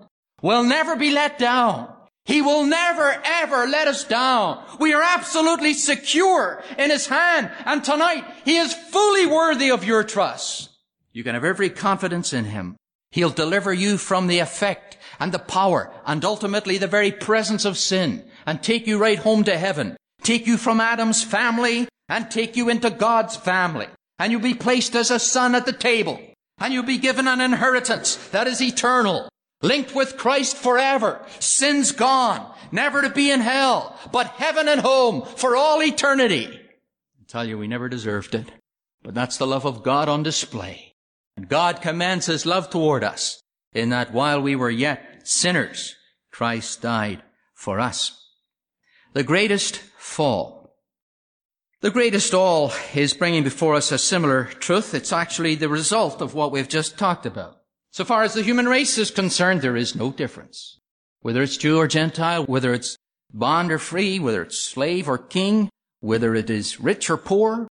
will 0.43 0.65
never 0.65 0.97
be 0.97 1.11
let 1.11 1.39
down, 1.39 1.95
he 2.29 2.43
will 2.43 2.67
never 2.67 3.19
ever 3.25 3.67
let 3.67 3.89
us 3.89 4.05
down. 4.05 4.63
We 4.79 4.93
are 4.93 5.03
absolutely 5.03 5.73
secure 5.73 6.63
in 6.77 6.91
His 6.91 7.07
hand. 7.07 7.51
And 7.65 7.83
tonight, 7.83 8.23
He 8.45 8.59
is 8.59 8.75
fully 8.75 9.25
worthy 9.25 9.71
of 9.71 9.83
your 9.83 10.05
trust. 10.05 10.69
You 11.15 11.25
can 11.25 11.33
have 11.33 11.45
every 11.45 11.71
confidence 11.71 12.35
in 12.35 12.45
Him. 12.45 12.77
He'll 13.13 13.31
deliver 13.31 13.73
you 13.73 13.97
from 13.97 14.27
the 14.27 14.41
effect 14.41 14.99
and 15.19 15.33
the 15.33 15.39
power 15.39 15.91
and 16.05 16.23
ultimately 16.23 16.77
the 16.77 16.87
very 16.87 17.13
presence 17.13 17.65
of 17.65 17.79
sin 17.79 18.29
and 18.45 18.63
take 18.63 18.87
you 18.87 18.99
right 18.99 19.19
home 19.19 19.45
to 19.45 19.57
heaven. 19.57 19.97
Take 20.23 20.47
you 20.47 20.59
from 20.59 20.83
Adam's 20.83 21.25
family 21.25 21.89
and 22.11 22.31
take 22.31 22.57
you 22.57 22.69
into 22.69 22.91
God's 22.91 23.37
family. 23.37 23.87
And 24.19 24.33
you'll 24.33 24.41
be 24.41 24.55
placed 24.55 24.95
as 24.95 25.11
a 25.11 25.19
son 25.19 25.55
at 25.55 25.67
the 25.67 25.73
table. 25.73 26.21
And 26.59 26.73
you'll 26.73 26.83
be 26.83 26.99
given 26.99 27.29
an 27.29 27.41
inheritance 27.41 28.17
that 28.29 28.47
is 28.47 28.61
eternal 28.61 29.29
linked 29.63 29.95
with 29.95 30.17
Christ 30.17 30.57
forever, 30.57 31.25
sins 31.41 31.93
gone, 31.93 32.53
never 32.71 33.03
to 33.03 33.11
be 33.11 33.31
in 33.31 33.41
hell, 33.41 33.97
but 34.13 34.29
heaven 34.29 34.69
and 34.69 34.81
home 34.81 35.23
for 35.23 35.57
all 35.57 35.83
eternity. 35.83 36.47
I 36.47 37.25
tell 37.27 37.45
you, 37.45 37.59
we 37.59 37.69
never 37.69 37.89
deserved 37.89 38.35
it, 38.35 38.51
but 39.03 39.15
that's 39.15 39.37
the 39.37 39.47
love 39.47 39.65
of 39.65 39.83
God 39.83 40.09
on 40.09 40.23
display. 40.23 40.95
And 41.37 41.49
God 41.49 41.83
commends 41.83 42.27
His 42.27 42.47
love 42.47 42.71
toward 42.71 43.05
us 43.05 43.41
in 43.73 43.91
that 43.91 44.13
while 44.13 44.41
we 44.41 44.57
were 44.57 44.71
yet 44.71 45.27
sinners, 45.27 45.95
Christ 46.33 46.83
died 46.83 47.23
for 47.55 47.81
us. 47.81 48.15
The 49.13 49.25
greatest 49.25 49.77
fall. 49.97 50.58
The 51.81 51.93
greatest 51.93 52.35
all 52.35 52.73
is 52.93 53.15
bringing 53.15 53.45
before 53.45 53.77
us 53.77 53.93
a 53.93 53.99
similar 53.99 54.47
truth. 54.47 54.95
It's 54.95 55.13
actually 55.13 55.55
the 55.55 55.69
result 55.69 56.21
of 56.21 56.35
what 56.35 56.51
we've 56.51 56.69
just 56.69 56.99
talked 56.99 57.25
about. 57.25 57.59
So 57.93 58.05
far 58.05 58.25
as 58.25 58.35
the 58.35 58.43
human 58.43 58.67
race 58.67 58.99
is 58.99 59.13
concerned, 59.13 59.63
there 59.63 59.77
is 59.77 59.95
no 59.95 60.11
difference. 60.11 60.81
Whether 61.21 61.41
it's 61.41 61.57
Jew 61.57 61.79
or 61.79 61.87
Gentile, 61.87 62.45
whether 62.47 62.75
it's 62.75 62.97
bond 63.33 63.71
or 63.71 63.79
free, 63.79 64.19
whether 64.19 64.43
it's 64.43 64.59
slave 64.59 65.09
or 65.09 65.19
king, 65.19 65.71
whether 66.01 66.35
it 66.35 66.51
is 66.51 66.81
rich 66.81 67.11
or 67.11 67.17
poor, 67.17 67.69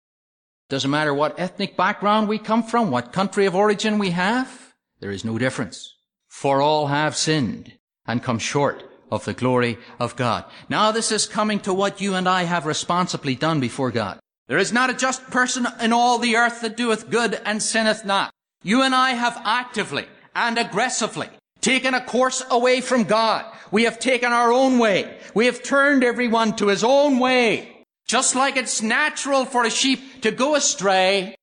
doesn't 0.67 0.89
matter 0.89 1.13
what 1.13 1.39
ethnic 1.39 1.77
background 1.77 2.27
we 2.27 2.39
come 2.39 2.63
from, 2.63 2.89
what 2.89 3.13
country 3.13 3.45
of 3.45 3.53
origin 3.53 3.99
we 3.99 4.09
have, 4.09 4.73
there 4.99 5.11
is 5.11 5.23
no 5.23 5.37
difference. 5.37 5.95
For 6.27 6.59
all 6.59 6.87
have 6.87 7.15
sinned 7.15 7.73
and 8.07 8.23
come 8.23 8.39
short 8.39 8.83
of 9.11 9.25
the 9.25 9.33
glory 9.33 9.77
of 9.99 10.15
God. 10.15 10.45
Now 10.69 10.91
this 10.91 11.11
is 11.11 11.27
coming 11.27 11.59
to 11.61 11.73
what 11.73 12.01
you 12.01 12.15
and 12.15 12.27
I 12.27 12.43
have 12.43 12.65
responsibly 12.65 13.35
done 13.35 13.59
before 13.59 13.91
God. 13.91 14.19
There 14.47 14.57
is 14.57 14.73
not 14.73 14.89
a 14.89 14.93
just 14.93 15.29
person 15.29 15.67
in 15.81 15.93
all 15.93 16.17
the 16.17 16.35
earth 16.35 16.61
that 16.61 16.77
doeth 16.77 17.09
good 17.09 17.39
and 17.45 17.61
sinneth 17.61 18.05
not. 18.05 18.31
You 18.63 18.81
and 18.81 18.95
I 18.95 19.11
have 19.11 19.41
actively 19.43 20.05
and 20.35 20.57
aggressively 20.57 21.29
taken 21.61 21.93
a 21.93 22.03
course 22.03 22.43
away 22.49 22.81
from 22.81 23.03
God. 23.03 23.45
We 23.71 23.83
have 23.83 23.99
taken 23.99 24.33
our 24.33 24.51
own 24.51 24.79
way. 24.79 25.17
We 25.33 25.45
have 25.45 25.63
turned 25.63 26.03
everyone 26.03 26.55
to 26.57 26.67
his 26.67 26.83
own 26.83 27.19
way. 27.19 27.85
Just 28.07 28.35
like 28.35 28.57
it's 28.57 28.81
natural 28.81 29.45
for 29.45 29.63
a 29.63 29.69
sheep 29.69 30.21
to 30.23 30.31
go 30.31 30.55
astray, 30.55 31.35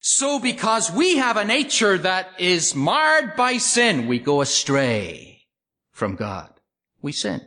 so 0.00 0.38
because 0.38 0.90
we 0.90 1.16
have 1.16 1.36
a 1.36 1.44
nature 1.44 1.98
that 1.98 2.30
is 2.38 2.74
marred 2.74 3.36
by 3.36 3.58
sin, 3.58 4.06
we 4.06 4.18
go 4.18 4.40
astray 4.40 5.42
from 5.92 6.16
God. 6.16 6.55
We 7.02 7.12
sin. 7.12 7.40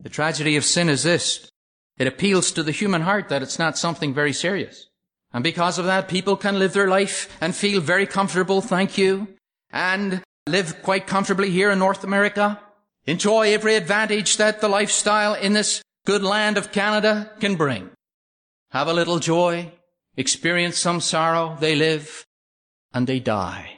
The 0.00 0.08
tragedy 0.08 0.56
of 0.56 0.64
sin 0.64 0.88
is 0.88 1.02
this. 1.02 1.50
It 1.98 2.06
appeals 2.06 2.52
to 2.52 2.62
the 2.62 2.72
human 2.72 3.02
heart 3.02 3.28
that 3.28 3.42
it's 3.42 3.58
not 3.58 3.76
something 3.76 4.14
very 4.14 4.32
serious. 4.32 4.88
And 5.32 5.44
because 5.44 5.78
of 5.78 5.84
that, 5.86 6.08
people 6.08 6.36
can 6.36 6.58
live 6.58 6.72
their 6.72 6.88
life 6.88 7.36
and 7.40 7.54
feel 7.54 7.80
very 7.80 8.06
comfortable, 8.06 8.60
thank 8.60 8.96
you, 8.96 9.28
and 9.70 10.22
live 10.46 10.82
quite 10.82 11.06
comfortably 11.06 11.50
here 11.50 11.70
in 11.70 11.78
North 11.78 12.04
America. 12.04 12.60
Enjoy 13.06 13.52
every 13.52 13.74
advantage 13.74 14.36
that 14.36 14.60
the 14.60 14.68
lifestyle 14.68 15.34
in 15.34 15.52
this 15.52 15.82
good 16.06 16.22
land 16.22 16.56
of 16.56 16.72
Canada 16.72 17.30
can 17.40 17.56
bring. 17.56 17.90
Have 18.70 18.88
a 18.88 18.94
little 18.94 19.18
joy, 19.18 19.72
experience 20.16 20.78
some 20.78 21.00
sorrow, 21.00 21.56
they 21.60 21.74
live, 21.74 22.24
and 22.92 23.06
they 23.06 23.20
die. 23.20 23.77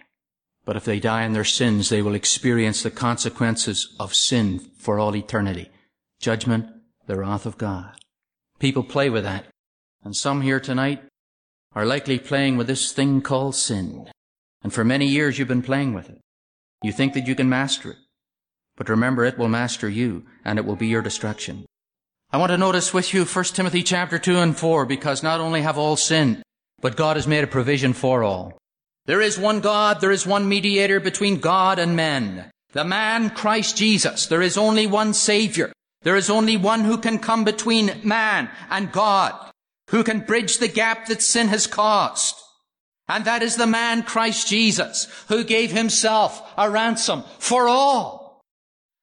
But 0.71 0.77
if 0.77 0.85
they 0.85 1.01
die 1.01 1.25
in 1.25 1.33
their 1.33 1.43
sins, 1.43 1.89
they 1.89 2.01
will 2.01 2.15
experience 2.15 2.85
the 2.85 2.93
consequences 2.93 3.93
of 3.99 4.15
sin 4.15 4.61
for 4.79 5.01
all 5.01 5.17
eternity. 5.17 5.69
Judgment, 6.21 6.69
the 7.09 7.19
wrath 7.19 7.45
of 7.45 7.59
God. 7.59 7.97
People 8.61 8.85
play 8.85 9.11
with 9.11 9.25
that. 9.25 9.47
And 10.05 10.15
some 10.15 10.43
here 10.43 10.61
tonight 10.61 11.03
are 11.75 11.85
likely 11.85 12.21
playing 12.21 12.57
with 12.57 12.69
this 12.69 12.93
thing 12.93 13.21
called 13.21 13.57
sin. 13.57 14.09
And 14.63 14.73
for 14.73 14.85
many 14.85 15.07
years 15.07 15.41
you've 15.41 15.49
been 15.49 15.61
playing 15.61 15.93
with 15.93 16.09
it. 16.09 16.21
You 16.85 16.93
think 16.93 17.15
that 17.15 17.27
you 17.27 17.35
can 17.35 17.49
master 17.49 17.91
it. 17.91 17.99
But 18.77 18.89
remember, 18.89 19.25
it 19.25 19.39
will 19.39 19.49
master 19.49 19.89
you, 19.89 20.25
and 20.45 20.57
it 20.57 20.65
will 20.65 20.77
be 20.77 20.87
your 20.87 21.03
destruction. 21.03 21.67
I 22.31 22.37
want 22.37 22.53
to 22.53 22.57
notice 22.57 22.95
with 22.95 23.13
you 23.13 23.25
1 23.25 23.45
Timothy 23.47 23.83
chapter 23.83 24.21
2 24.21 24.39
and 24.39 24.57
4, 24.57 24.87
because 24.87 25.21
not 25.21 25.41
only 25.41 25.63
have 25.63 25.79
all 25.79 25.97
sinned, 25.97 26.45
but 26.81 26.95
God 26.95 27.17
has 27.17 27.27
made 27.27 27.43
a 27.43 27.49
provision 27.49 27.93
for 27.93 28.23
all. 28.23 28.60
There 29.11 29.21
is 29.21 29.37
one 29.37 29.59
God, 29.59 30.01
there 30.01 30.13
is 30.13 30.25
one 30.25 30.49
mediator 30.49 31.01
between 31.01 31.41
God 31.41 31.81
and 31.81 31.97
men. 31.97 32.49
The 32.75 32.85
man, 32.85 33.31
Christ 33.31 33.77
Jesus. 33.77 34.27
There 34.27 34.41
is 34.41 34.57
only 34.57 34.87
one 34.87 35.15
Savior. 35.15 35.73
There 36.03 36.15
is 36.15 36.31
only 36.31 36.57
one 36.57 36.85
who 36.85 36.97
can 36.97 37.19
come 37.19 37.43
between 37.43 38.01
man 38.05 38.49
and 38.71 38.93
God, 38.93 39.35
who 39.89 40.05
can 40.05 40.21
bridge 40.21 40.59
the 40.59 40.69
gap 40.69 41.07
that 41.07 41.23
sin 41.23 41.49
has 41.49 41.67
caused. 41.67 42.37
And 43.09 43.25
that 43.25 43.43
is 43.43 43.57
the 43.57 43.67
man, 43.67 44.05
Christ 44.05 44.47
Jesus, 44.47 45.09
who 45.27 45.43
gave 45.43 45.73
himself 45.73 46.49
a 46.57 46.71
ransom 46.71 47.25
for 47.41 47.67
all. 47.67 48.41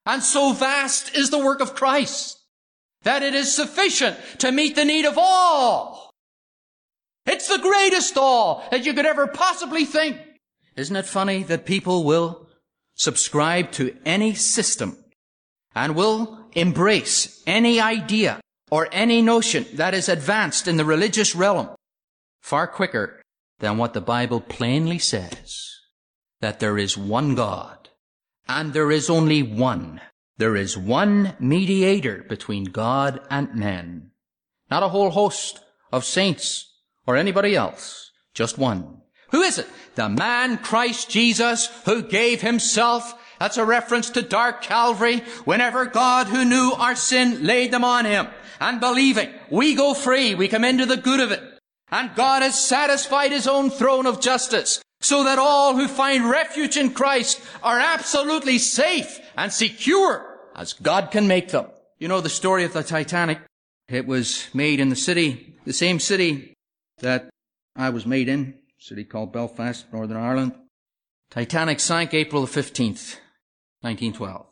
And 0.05 0.23
so 0.23 0.53
vast 0.53 1.17
is 1.17 1.31
the 1.31 1.43
work 1.43 1.59
of 1.59 1.75
Christ 1.75 2.39
that 3.01 3.23
it 3.23 3.35
is 3.35 3.53
sufficient 3.53 4.15
to 4.37 4.53
meet 4.53 4.77
the 4.77 4.85
need 4.85 5.03
of 5.03 5.17
all. 5.17 6.06
It's 7.27 7.49
the 7.49 7.59
greatest 7.59 8.17
all 8.17 8.63
that 8.71 8.85
you 8.85 8.93
could 8.93 9.05
ever 9.05 9.27
possibly 9.27 9.83
think. 9.83 10.17
Isn't 10.77 10.95
it 10.95 11.05
funny 11.05 11.43
that 11.43 11.65
people 11.65 12.05
will 12.05 12.47
subscribe 12.95 13.71
to 13.73 13.95
any 14.05 14.33
system 14.33 14.97
and 15.75 15.93
will 15.93 16.39
embrace 16.53 17.43
any 17.45 17.81
idea 17.81 18.39
or 18.71 18.87
any 18.91 19.21
notion 19.21 19.65
that 19.73 19.93
is 19.93 20.07
advanced 20.07 20.67
in 20.67 20.77
the 20.77 20.85
religious 20.85 21.35
realm 21.35 21.69
far 22.41 22.65
quicker 22.65 23.21
than 23.59 23.77
what 23.77 23.93
the 23.93 24.01
Bible 24.01 24.39
plainly 24.39 24.97
says 24.97 25.69
that 26.39 26.59
there 26.59 26.77
is 26.77 26.97
one 26.97 27.35
God 27.35 27.89
and 28.47 28.71
there 28.71 28.91
is 28.91 29.09
only 29.09 29.43
one. 29.43 29.99
There 30.37 30.55
is 30.55 30.77
one 30.77 31.35
mediator 31.39 32.23
between 32.29 32.65
God 32.65 33.19
and 33.29 33.53
men. 33.53 34.11
Not 34.71 34.83
a 34.83 34.89
whole 34.89 35.09
host 35.09 35.59
of 35.91 36.05
saints 36.05 36.76
or 37.07 37.15
anybody 37.15 37.55
else. 37.55 38.11
Just 38.33 38.57
one. 38.57 39.01
Who 39.31 39.41
is 39.41 39.57
it? 39.57 39.67
The 39.95 40.09
man 40.09 40.57
Christ 40.59 41.09
Jesus 41.09 41.67
who 41.85 42.03
gave 42.03 42.41
himself 42.41 43.15
that's 43.39 43.57
a 43.57 43.65
reference 43.65 44.09
to 44.11 44.21
dark 44.21 44.61
Calvary 44.61 45.19
whenever 45.45 45.85
God 45.85 46.27
who 46.27 46.45
knew 46.45 46.73
our 46.77 46.95
sin 46.95 47.45
laid 47.45 47.71
them 47.71 47.83
on 47.83 48.05
him. 48.05 48.27
And 48.59 48.79
believing, 48.79 49.29
we 49.51 49.75
go 49.75 49.93
free, 49.93 50.33
we 50.33 50.47
come 50.47 50.63
into 50.63 50.85
the 50.85 50.97
good 50.97 51.19
of 51.19 51.31
it. 51.31 51.43
And 51.91 52.15
God 52.15 52.41
has 52.41 52.63
satisfied 52.63 53.31
his 53.31 53.47
own 53.47 53.69
throne 53.69 54.07
of 54.07 54.19
justice 54.19 54.81
so 54.99 55.23
that 55.23 55.39
all 55.39 55.75
who 55.75 55.87
find 55.87 56.29
refuge 56.29 56.75
in 56.75 56.93
Christ 56.93 57.39
are 57.61 57.79
absolutely 57.79 58.57
safe 58.57 59.19
and 59.37 59.53
secure 59.53 60.39
as 60.55 60.73
God 60.73 61.11
can 61.11 61.27
make 61.27 61.49
them. 61.49 61.67
You 61.99 62.07
know 62.07 62.19
the 62.19 62.29
story 62.29 62.63
of 62.63 62.73
the 62.73 62.83
Titanic. 62.83 63.39
It 63.87 64.07
was 64.07 64.47
made 64.53 64.79
in 64.79 64.89
the 64.89 64.95
city, 64.95 65.55
the 65.65 65.73
same 65.73 65.99
city 65.99 66.56
that 66.99 67.29
I 67.75 67.89
was 67.89 68.05
made 68.05 68.27
in, 68.27 68.55
city 68.79 69.03
called 69.03 69.33
Belfast, 69.33 69.85
Northern 69.91 70.17
Ireland. 70.17 70.53
Titanic 71.29 71.79
sank 71.79 72.13
April 72.13 72.45
the 72.45 72.47
15th, 72.47 73.17
1912. 73.81 74.45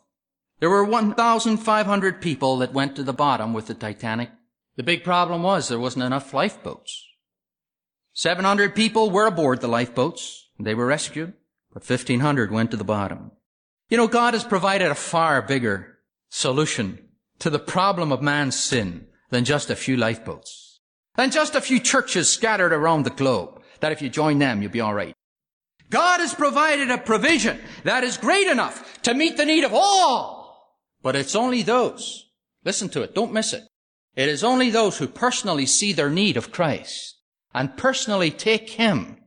There 0.60 0.70
were 0.70 0.84
1,500 0.84 2.20
people 2.20 2.58
that 2.58 2.72
went 2.72 2.96
to 2.96 3.02
the 3.02 3.12
bottom 3.12 3.52
with 3.52 3.66
the 3.66 3.74
Titanic. 3.74 4.30
The 4.76 4.82
big 4.82 5.04
problem 5.04 5.42
was 5.42 5.68
there 5.68 5.78
wasn't 5.78 6.04
enough 6.04 6.32
lifeboats. 6.32 7.04
700 8.12 8.74
people 8.74 9.10
were 9.10 9.26
aboard 9.26 9.60
the 9.60 9.68
lifeboats. 9.68 10.48
They 10.58 10.74
were 10.74 10.86
rescued, 10.86 11.34
but 11.72 11.88
1,500 11.88 12.50
went 12.50 12.70
to 12.70 12.76
the 12.76 12.84
bottom. 12.84 13.32
You 13.90 13.98
know, 13.98 14.08
God 14.08 14.34
has 14.34 14.44
provided 14.44 14.90
a 14.90 14.94
far 14.94 15.42
bigger 15.42 15.98
solution 16.30 17.08
to 17.38 17.50
the 17.50 17.58
problem 17.58 18.12
of 18.12 18.22
man's 18.22 18.58
sin 18.58 19.06
than 19.30 19.44
just 19.44 19.70
a 19.70 19.76
few 19.76 19.96
lifeboats. 19.96 20.65
Than 21.16 21.30
just 21.30 21.54
a 21.54 21.60
few 21.60 21.80
churches 21.80 22.30
scattered 22.30 22.72
around 22.72 23.04
the 23.04 23.10
globe. 23.10 23.62
That 23.80 23.92
if 23.92 24.02
you 24.02 24.08
join 24.08 24.38
them, 24.38 24.62
you'll 24.62 24.70
be 24.70 24.82
alright. 24.82 25.14
God 25.90 26.20
has 26.20 26.34
provided 26.34 26.90
a 26.90 26.98
provision 26.98 27.60
that 27.84 28.04
is 28.04 28.16
great 28.16 28.48
enough 28.48 29.02
to 29.02 29.14
meet 29.14 29.36
the 29.36 29.44
need 29.44 29.64
of 29.64 29.72
all. 29.72 30.76
But 31.02 31.16
it's 31.16 31.36
only 31.36 31.62
those, 31.62 32.26
listen 32.64 32.88
to 32.90 33.02
it, 33.02 33.14
don't 33.14 33.32
miss 33.32 33.52
it. 33.52 33.62
It 34.16 34.28
is 34.28 34.42
only 34.42 34.70
those 34.70 34.98
who 34.98 35.06
personally 35.06 35.66
see 35.66 35.92
their 35.92 36.10
need 36.10 36.36
of 36.36 36.50
Christ 36.50 37.16
and 37.54 37.76
personally 37.76 38.30
take 38.30 38.70
Him, 38.70 39.18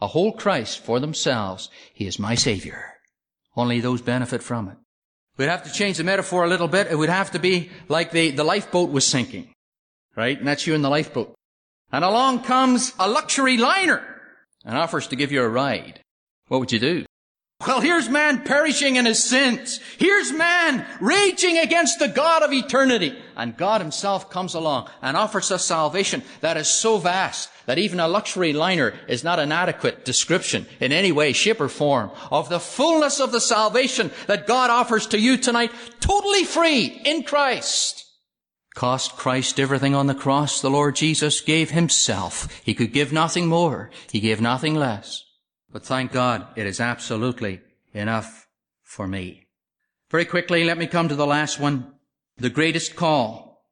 a 0.00 0.08
whole 0.08 0.32
Christ 0.32 0.80
for 0.80 0.98
themselves. 0.98 1.68
He 1.94 2.06
is 2.06 2.18
my 2.18 2.34
Savior. 2.34 2.94
Only 3.54 3.80
those 3.80 4.02
benefit 4.02 4.42
from 4.42 4.68
it. 4.68 4.76
We'd 5.36 5.46
have 5.46 5.64
to 5.64 5.72
change 5.72 5.98
the 5.98 6.04
metaphor 6.04 6.44
a 6.44 6.48
little 6.48 6.68
bit. 6.68 6.88
It 6.90 6.96
would 6.96 7.08
have 7.08 7.30
to 7.32 7.38
be 7.38 7.70
like 7.88 8.10
the, 8.10 8.30
the 8.30 8.44
lifeboat 8.44 8.90
was 8.90 9.06
sinking. 9.06 9.52
Right? 10.20 10.38
And 10.38 10.46
that's 10.46 10.66
you 10.66 10.74
in 10.74 10.82
the 10.82 10.90
lifeboat. 10.90 11.34
And 11.90 12.04
along 12.04 12.42
comes 12.42 12.92
a 12.98 13.08
luxury 13.08 13.56
liner 13.56 14.04
and 14.66 14.76
offers 14.76 15.06
to 15.06 15.16
give 15.16 15.32
you 15.32 15.40
a 15.42 15.48
ride, 15.48 16.02
what 16.48 16.60
would 16.60 16.72
you 16.72 16.78
do? 16.78 17.06
Well, 17.66 17.80
here's 17.80 18.10
man 18.10 18.44
perishing 18.44 18.96
in 18.96 19.06
his 19.06 19.24
sins. 19.24 19.80
Here's 19.96 20.30
man 20.30 20.84
raging 21.00 21.56
against 21.56 22.00
the 22.00 22.08
God 22.08 22.42
of 22.42 22.52
eternity. 22.52 23.18
And 23.34 23.56
God 23.56 23.80
himself 23.80 24.28
comes 24.28 24.52
along 24.52 24.90
and 25.00 25.16
offers 25.16 25.50
us 25.50 25.64
salvation 25.64 26.22
that 26.42 26.58
is 26.58 26.68
so 26.68 26.98
vast 26.98 27.48
that 27.64 27.78
even 27.78 27.98
a 27.98 28.06
luxury 28.06 28.52
liner 28.52 28.92
is 29.08 29.24
not 29.24 29.38
an 29.38 29.52
adequate 29.52 30.04
description 30.04 30.66
in 30.80 30.92
any 30.92 31.12
way, 31.12 31.32
shape, 31.32 31.62
or 31.62 31.70
form 31.70 32.10
of 32.30 32.50
the 32.50 32.60
fullness 32.60 33.20
of 33.20 33.32
the 33.32 33.40
salvation 33.40 34.10
that 34.26 34.46
God 34.46 34.68
offers 34.68 35.06
to 35.06 35.18
you 35.18 35.38
tonight, 35.38 35.72
totally 36.00 36.44
free 36.44 37.00
in 37.06 37.22
Christ. 37.22 38.04
Cost 38.80 39.14
Christ 39.14 39.60
everything 39.60 39.94
on 39.94 40.06
the 40.06 40.14
cross. 40.14 40.62
The 40.62 40.70
Lord 40.70 40.96
Jesus 40.96 41.42
gave 41.42 41.70
himself. 41.70 42.48
He 42.64 42.72
could 42.72 42.94
give 42.94 43.12
nothing 43.12 43.46
more. 43.46 43.90
He 44.10 44.20
gave 44.20 44.40
nothing 44.40 44.74
less. 44.74 45.22
But 45.70 45.84
thank 45.84 46.12
God, 46.12 46.46
it 46.56 46.64
is 46.64 46.80
absolutely 46.80 47.60
enough 47.92 48.46
for 48.82 49.06
me. 49.06 49.48
Very 50.10 50.24
quickly, 50.24 50.64
let 50.64 50.78
me 50.78 50.86
come 50.86 51.10
to 51.10 51.14
the 51.14 51.26
last 51.26 51.60
one. 51.60 51.92
The 52.38 52.48
greatest 52.48 52.96
call. 52.96 53.66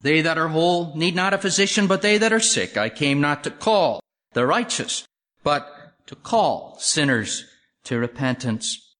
They 0.00 0.22
that 0.22 0.38
are 0.38 0.48
whole 0.48 0.96
need 0.96 1.14
not 1.14 1.34
a 1.34 1.44
physician, 1.44 1.86
but 1.86 2.00
they 2.00 2.16
that 2.16 2.32
are 2.32 2.40
sick. 2.40 2.78
I 2.78 2.88
came 2.88 3.20
not 3.20 3.44
to 3.44 3.50
call 3.50 4.00
the 4.32 4.46
righteous, 4.46 5.06
but 5.42 5.68
to 6.06 6.16
call 6.16 6.78
sinners 6.78 7.44
to 7.84 7.98
repentance. 7.98 8.96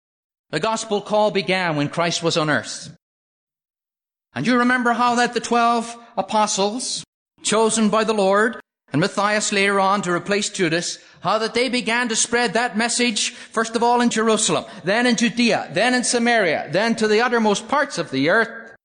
The 0.51 0.61
gospel 0.61 1.01
call 1.01 1.31
began 1.31 1.75
when 1.75 1.89
Christ 1.89 2.23
was 2.23 2.37
on 2.37 2.51
earth. 2.51 2.95
And 4.35 4.47
you 4.47 4.59
remember 4.59 4.93
how 4.93 5.15
that 5.17 5.35
the 5.35 5.41
twelve 5.41 5.97
apostles, 6.17 7.05
chosen 7.43 7.89
by 7.89 8.05
the 8.05 8.15
Lord, 8.15 8.61
and 8.93 9.01
Matthias 9.01 9.53
later 9.53 9.81
on 9.81 10.03
to 10.03 10.13
replace 10.13 10.51
Judas, 10.51 10.99
how 11.21 11.39
that 11.39 11.55
they 11.55 11.69
began 11.69 12.09
to 12.09 12.17
spread 12.17 12.53
that 12.53 12.77
message, 12.77 13.31
first 13.31 13.75
of 13.75 13.83
all 13.83 14.01
in 14.01 14.11
Jerusalem, 14.11 14.65
then 14.85 15.07
in 15.07 15.17
Judea, 15.17 15.71
then 15.73 15.95
in 15.95 16.05
Samaria, 16.05 16.69
then 16.71 16.95
to 16.97 17.09
the 17.09 17.21
uttermost 17.21 17.67
parts 17.67 17.99
of 17.99 18.11
the 18.11 18.29
earth. 18.29 18.77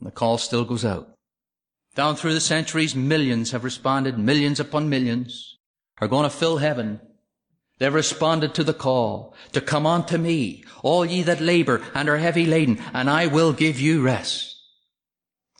And 0.00 0.06
the 0.06 0.10
call 0.10 0.38
still 0.38 0.64
goes 0.64 0.84
out. 0.84 1.08
Down 1.94 2.16
through 2.16 2.34
the 2.34 2.40
centuries, 2.40 2.96
millions 2.96 3.52
have 3.52 3.64
responded, 3.64 4.18
millions 4.18 4.58
upon 4.58 4.88
millions 4.88 5.58
are 6.00 6.08
going 6.08 6.24
to 6.24 6.30
fill 6.30 6.58
heaven. 6.58 7.00
They've 7.78 7.92
responded 7.92 8.54
to 8.54 8.64
the 8.64 8.74
call 8.74 9.34
to 9.52 9.60
come 9.60 9.86
unto 9.86 10.18
me, 10.18 10.64
all 10.82 11.04
ye 11.04 11.22
that 11.22 11.40
labor 11.40 11.82
and 11.94 12.08
are 12.08 12.18
heavy 12.18 12.46
laden, 12.46 12.80
and 12.92 13.08
I 13.08 13.26
will 13.26 13.52
give 13.52 13.80
you 13.80 14.02
rest. 14.02 14.51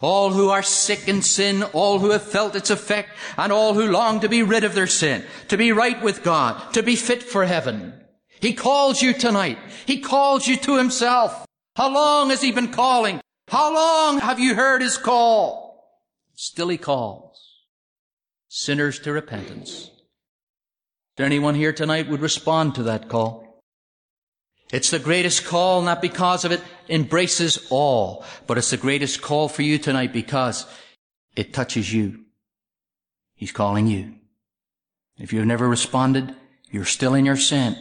All 0.03 0.33
who 0.33 0.51
are 0.51 0.65
sick 0.65 1.07
in 1.07 1.23
sin, 1.23 1.63
all 1.63 2.01
who 2.01 2.11
have 2.11 2.25
felt 2.25 2.57
its 2.57 2.71
effect, 2.71 3.11
and 3.39 3.53
all 3.53 3.75
who 3.75 3.87
long 3.87 4.19
to 4.21 4.29
be 4.29 4.43
rid 4.43 4.65
of 4.65 4.75
their 4.75 4.89
sin, 4.89 5.25
to 5.47 5.57
be 5.57 5.71
right 5.71 6.03
with 6.03 6.25
God, 6.25 6.75
to 6.75 6.83
be 6.83 6.97
fit 6.97 7.23
for 7.23 7.45
heaven. 7.45 7.95
He 8.41 8.53
calls 8.53 9.01
you 9.01 9.13
tonight. 9.13 9.59
He 9.87 10.01
calls 10.01 10.49
you 10.49 10.57
to 10.57 10.77
himself. 10.77 11.47
How 11.77 11.95
long 11.95 12.31
has 12.31 12.43
he 12.43 12.51
been 12.51 12.73
calling? 12.73 13.21
How 13.47 13.73
long 13.73 14.19
have 14.19 14.41
you 14.41 14.57
heard 14.57 14.83
his 14.83 14.99
call? 14.99 15.63
Still 16.35 16.69
he 16.69 16.79
calls. 16.79 17.61
Sinners 18.49 18.99
to 19.01 19.13
repentance. 19.13 19.71
Is 19.71 19.91
there 21.17 21.27
anyone 21.27 21.55
here 21.55 21.73
tonight 21.73 22.09
would 22.09 22.21
respond 22.21 22.75
to 22.75 22.83
that 22.83 23.09
call? 23.09 23.63
It's 24.73 24.91
the 24.91 24.99
greatest 24.99 25.45
call, 25.45 25.83
not 25.83 26.03
because 26.03 26.45
of 26.45 26.51
it 26.51 26.63
embraces 26.93 27.67
all, 27.71 28.25
but 28.47 28.59
it's 28.59 28.71
the 28.71 28.77
greatest 28.77 29.23
call 29.23 29.49
for 29.49 29.63
you 29.63 29.79
tonight 29.79 30.13
because 30.13 30.67
it 31.35 31.55
touches 31.55 31.93
you. 31.93 32.27
He's 33.35 33.51
calling 33.51 33.87
you. 33.89 34.17
If 35.19 35.33
you've 35.33 35.47
never 35.47 35.69
responded, 35.69 36.37
you're 36.71 36.85
still 36.85 37.15
in 37.15 37.25
your 37.25 37.37
sin. 37.37 37.77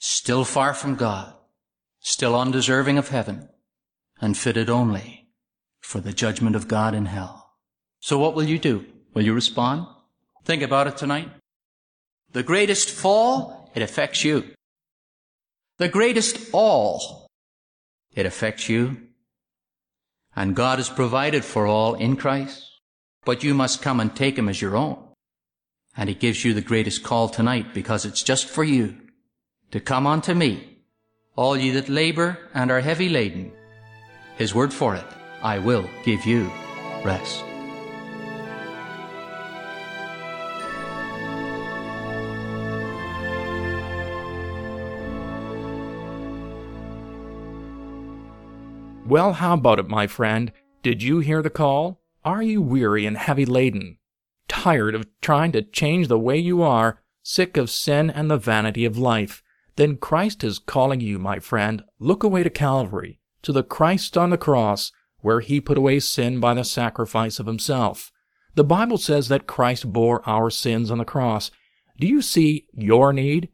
still 0.00 0.44
far 0.44 0.74
from 0.74 0.96
God, 0.96 1.32
still 2.00 2.34
undeserving 2.34 2.98
of 2.98 3.10
heaven, 3.10 3.48
and 4.20 4.36
fitted 4.36 4.68
only 4.68 5.28
for 5.80 6.00
the 6.00 6.12
judgment 6.12 6.56
of 6.56 6.66
God 6.66 6.94
in 6.94 7.06
hell. 7.06 7.52
So 8.00 8.18
what 8.18 8.34
will 8.34 8.44
you 8.44 8.58
do? 8.58 8.86
Will 9.14 9.22
you 9.22 9.34
respond? 9.34 9.86
Think 10.44 10.62
about 10.62 10.86
it 10.86 10.96
tonight. 10.96 11.28
The 12.32 12.42
greatest 12.42 12.90
fall, 12.90 13.70
it 13.74 13.82
affects 13.82 14.24
you. 14.24 14.54
The 15.78 15.88
greatest 15.88 16.38
all, 16.52 17.19
it 18.14 18.26
affects 18.26 18.68
you. 18.68 18.96
And 20.36 20.56
God 20.56 20.78
has 20.78 20.88
provided 20.88 21.44
for 21.44 21.66
all 21.66 21.94
in 21.94 22.16
Christ, 22.16 22.64
but 23.24 23.42
you 23.42 23.54
must 23.54 23.82
come 23.82 24.00
and 24.00 24.14
take 24.14 24.38
Him 24.38 24.48
as 24.48 24.60
your 24.62 24.76
own. 24.76 24.98
And 25.96 26.08
He 26.08 26.14
gives 26.14 26.44
you 26.44 26.54
the 26.54 26.60
greatest 26.60 27.02
call 27.02 27.28
tonight 27.28 27.74
because 27.74 28.04
it's 28.04 28.22
just 28.22 28.46
for 28.46 28.64
you 28.64 28.96
to 29.72 29.80
come 29.80 30.06
unto 30.06 30.34
me, 30.34 30.78
all 31.36 31.56
ye 31.56 31.70
that 31.70 31.88
labor 31.88 32.38
and 32.54 32.70
are 32.70 32.80
heavy 32.80 33.08
laden. 33.08 33.52
His 34.36 34.54
word 34.54 34.72
for 34.72 34.94
it, 34.94 35.04
I 35.42 35.58
will 35.58 35.88
give 36.04 36.24
you 36.24 36.50
rest. 37.04 37.44
Well, 49.10 49.32
how 49.32 49.54
about 49.54 49.80
it, 49.80 49.88
my 49.88 50.06
friend? 50.06 50.52
Did 50.84 51.02
you 51.02 51.18
hear 51.18 51.42
the 51.42 51.50
call? 51.50 52.00
Are 52.24 52.44
you 52.44 52.62
weary 52.62 53.06
and 53.06 53.16
heavy 53.18 53.44
laden? 53.44 53.98
Tired 54.46 54.94
of 54.94 55.08
trying 55.20 55.50
to 55.50 55.62
change 55.62 56.06
the 56.06 56.16
way 56.16 56.38
you 56.38 56.62
are? 56.62 57.02
Sick 57.24 57.56
of 57.56 57.70
sin 57.70 58.08
and 58.08 58.30
the 58.30 58.36
vanity 58.36 58.84
of 58.84 58.96
life? 58.96 59.42
Then 59.74 59.96
Christ 59.96 60.44
is 60.44 60.60
calling 60.60 61.00
you, 61.00 61.18
my 61.18 61.40
friend. 61.40 61.82
Look 61.98 62.22
away 62.22 62.44
to 62.44 62.50
Calvary, 62.50 63.18
to 63.42 63.50
the 63.50 63.64
Christ 63.64 64.16
on 64.16 64.30
the 64.30 64.38
cross, 64.38 64.92
where 65.22 65.40
he 65.40 65.60
put 65.60 65.76
away 65.76 65.98
sin 65.98 66.38
by 66.38 66.54
the 66.54 66.62
sacrifice 66.62 67.40
of 67.40 67.46
himself. 67.46 68.12
The 68.54 68.62
Bible 68.62 68.96
says 68.96 69.26
that 69.26 69.48
Christ 69.48 69.92
bore 69.92 70.22
our 70.24 70.50
sins 70.50 70.88
on 70.88 70.98
the 70.98 71.04
cross. 71.04 71.50
Do 71.98 72.06
you 72.06 72.22
see 72.22 72.68
your 72.72 73.12
need? 73.12 73.48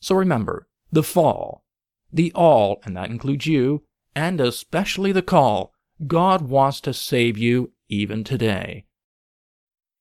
So 0.00 0.14
remember, 0.14 0.68
the 0.90 1.02
fall, 1.02 1.66
the 2.10 2.32
all, 2.34 2.80
and 2.86 2.96
that 2.96 3.10
includes 3.10 3.46
you, 3.46 3.82
and 4.14 4.40
especially 4.40 5.12
the 5.12 5.22
call. 5.22 5.72
God 6.06 6.42
wants 6.42 6.80
to 6.82 6.94
save 6.94 7.36
you 7.36 7.72
even 7.88 8.24
today. 8.24 8.86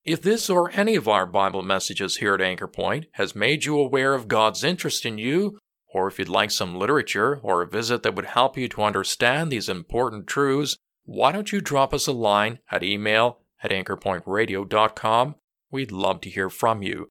If 0.05 0.21
this 0.21 0.49
or 0.49 0.71
any 0.71 0.95
of 0.95 1.07
our 1.07 1.25
Bible 1.25 1.61
messages 1.61 2.17
here 2.17 2.33
at 2.33 2.41
Anchor 2.41 2.67
Point 2.67 3.07
has 3.13 3.35
made 3.35 3.65
you 3.65 3.77
aware 3.77 4.13
of 4.13 4.27
God's 4.27 4.63
interest 4.63 5.05
in 5.05 5.17
you, 5.17 5.59
or 5.93 6.07
if 6.07 6.17
you'd 6.17 6.29
like 6.29 6.51
some 6.51 6.77
literature 6.77 7.39
or 7.43 7.61
a 7.61 7.67
visit 7.67 8.03
that 8.03 8.15
would 8.15 8.25
help 8.25 8.57
you 8.57 8.67
to 8.69 8.83
understand 8.83 9.51
these 9.51 9.67
important 9.67 10.27
truths, 10.27 10.77
why 11.03 11.31
don't 11.31 11.51
you 11.51 11.59
drop 11.59 11.93
us 11.93 12.07
a 12.07 12.11
line 12.11 12.59
at 12.71 12.83
email 12.83 13.39
at 13.61 13.71
anchorpointradio.com? 13.71 15.35
We'd 15.71 15.91
love 15.91 16.21
to 16.21 16.29
hear 16.29 16.49
from 16.49 16.81
you. 16.81 17.09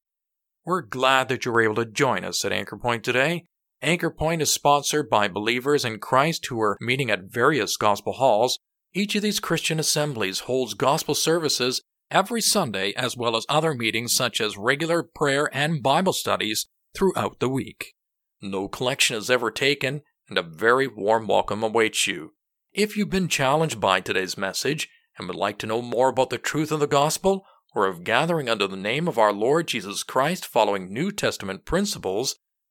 We're 0.65 0.83
glad 0.83 1.29
that 1.29 1.45
you 1.45 1.53
were 1.53 1.63
able 1.63 1.77
to 1.77 1.85
join 1.85 2.25
us 2.25 2.45
at 2.45 2.53
Anchor 2.53 2.77
Point 2.77 3.05
today. 3.05 3.45
Anchor 3.81 4.11
Point 4.11 4.43
is 4.43 4.53
sponsored 4.53 5.09
by 5.09 5.29
believers 5.29 5.85
in 5.85 6.01
Christ 6.01 6.47
who 6.47 6.61
are 6.61 6.77
meeting 6.81 7.11
at 7.11 7.31
various 7.31 7.77
gospel 7.77 8.15
halls. 8.15 8.59
Each 8.93 9.15
of 9.15 9.23
these 9.23 9.39
Christian 9.39 9.79
assemblies 9.79 10.41
holds 10.41 10.75
gospel 10.75 11.15
services 11.15 11.83
every 12.11 12.41
Sunday, 12.41 12.93
as 12.95 13.17
well 13.17 13.37
as 13.37 13.47
other 13.49 13.75
meetings 13.75 14.15
such 14.15 14.41
as 14.41 14.57
regular 14.57 15.05
prayer 15.05 15.49
and 15.53 15.83
Bible 15.83 16.13
studies 16.13 16.67
throughout 16.97 17.39
the 17.39 17.49
week. 17.49 17.95
No 18.43 18.67
collection 18.67 19.17
is 19.17 19.31
ever 19.31 19.51
taken, 19.51 20.03
and 20.29 20.39
a 20.39 20.43
very 20.43 20.89
warm 20.89 21.29
welcome 21.29 21.63
awaits 21.63 22.07
you. 22.09 22.35
If 22.73 22.97
you've 22.97 23.11
been 23.11 23.29
challenged 23.29 23.81
by 23.81 24.01
today's 24.01 24.37
message 24.37 24.89
and 25.17 25.29
would 25.29 25.37
like 25.37 25.59
to 25.59 25.67
know 25.67 25.83
more 25.83 26.09
about 26.09 26.31
the 26.31 26.39
truth 26.39 26.73
of 26.73 26.81
the 26.81 26.87
gospel, 26.89 27.45
or 27.75 27.87
of 27.87 28.03
gathering 28.03 28.49
under 28.49 28.67
the 28.67 28.77
name 28.77 29.07
of 29.07 29.19
our 29.19 29.33
Lord 29.33 29.69
Jesus 29.69 30.03
Christ 30.03 30.45
following 30.47 30.93
New 30.93 31.13
Testament 31.13 31.65
principles, 31.65 32.37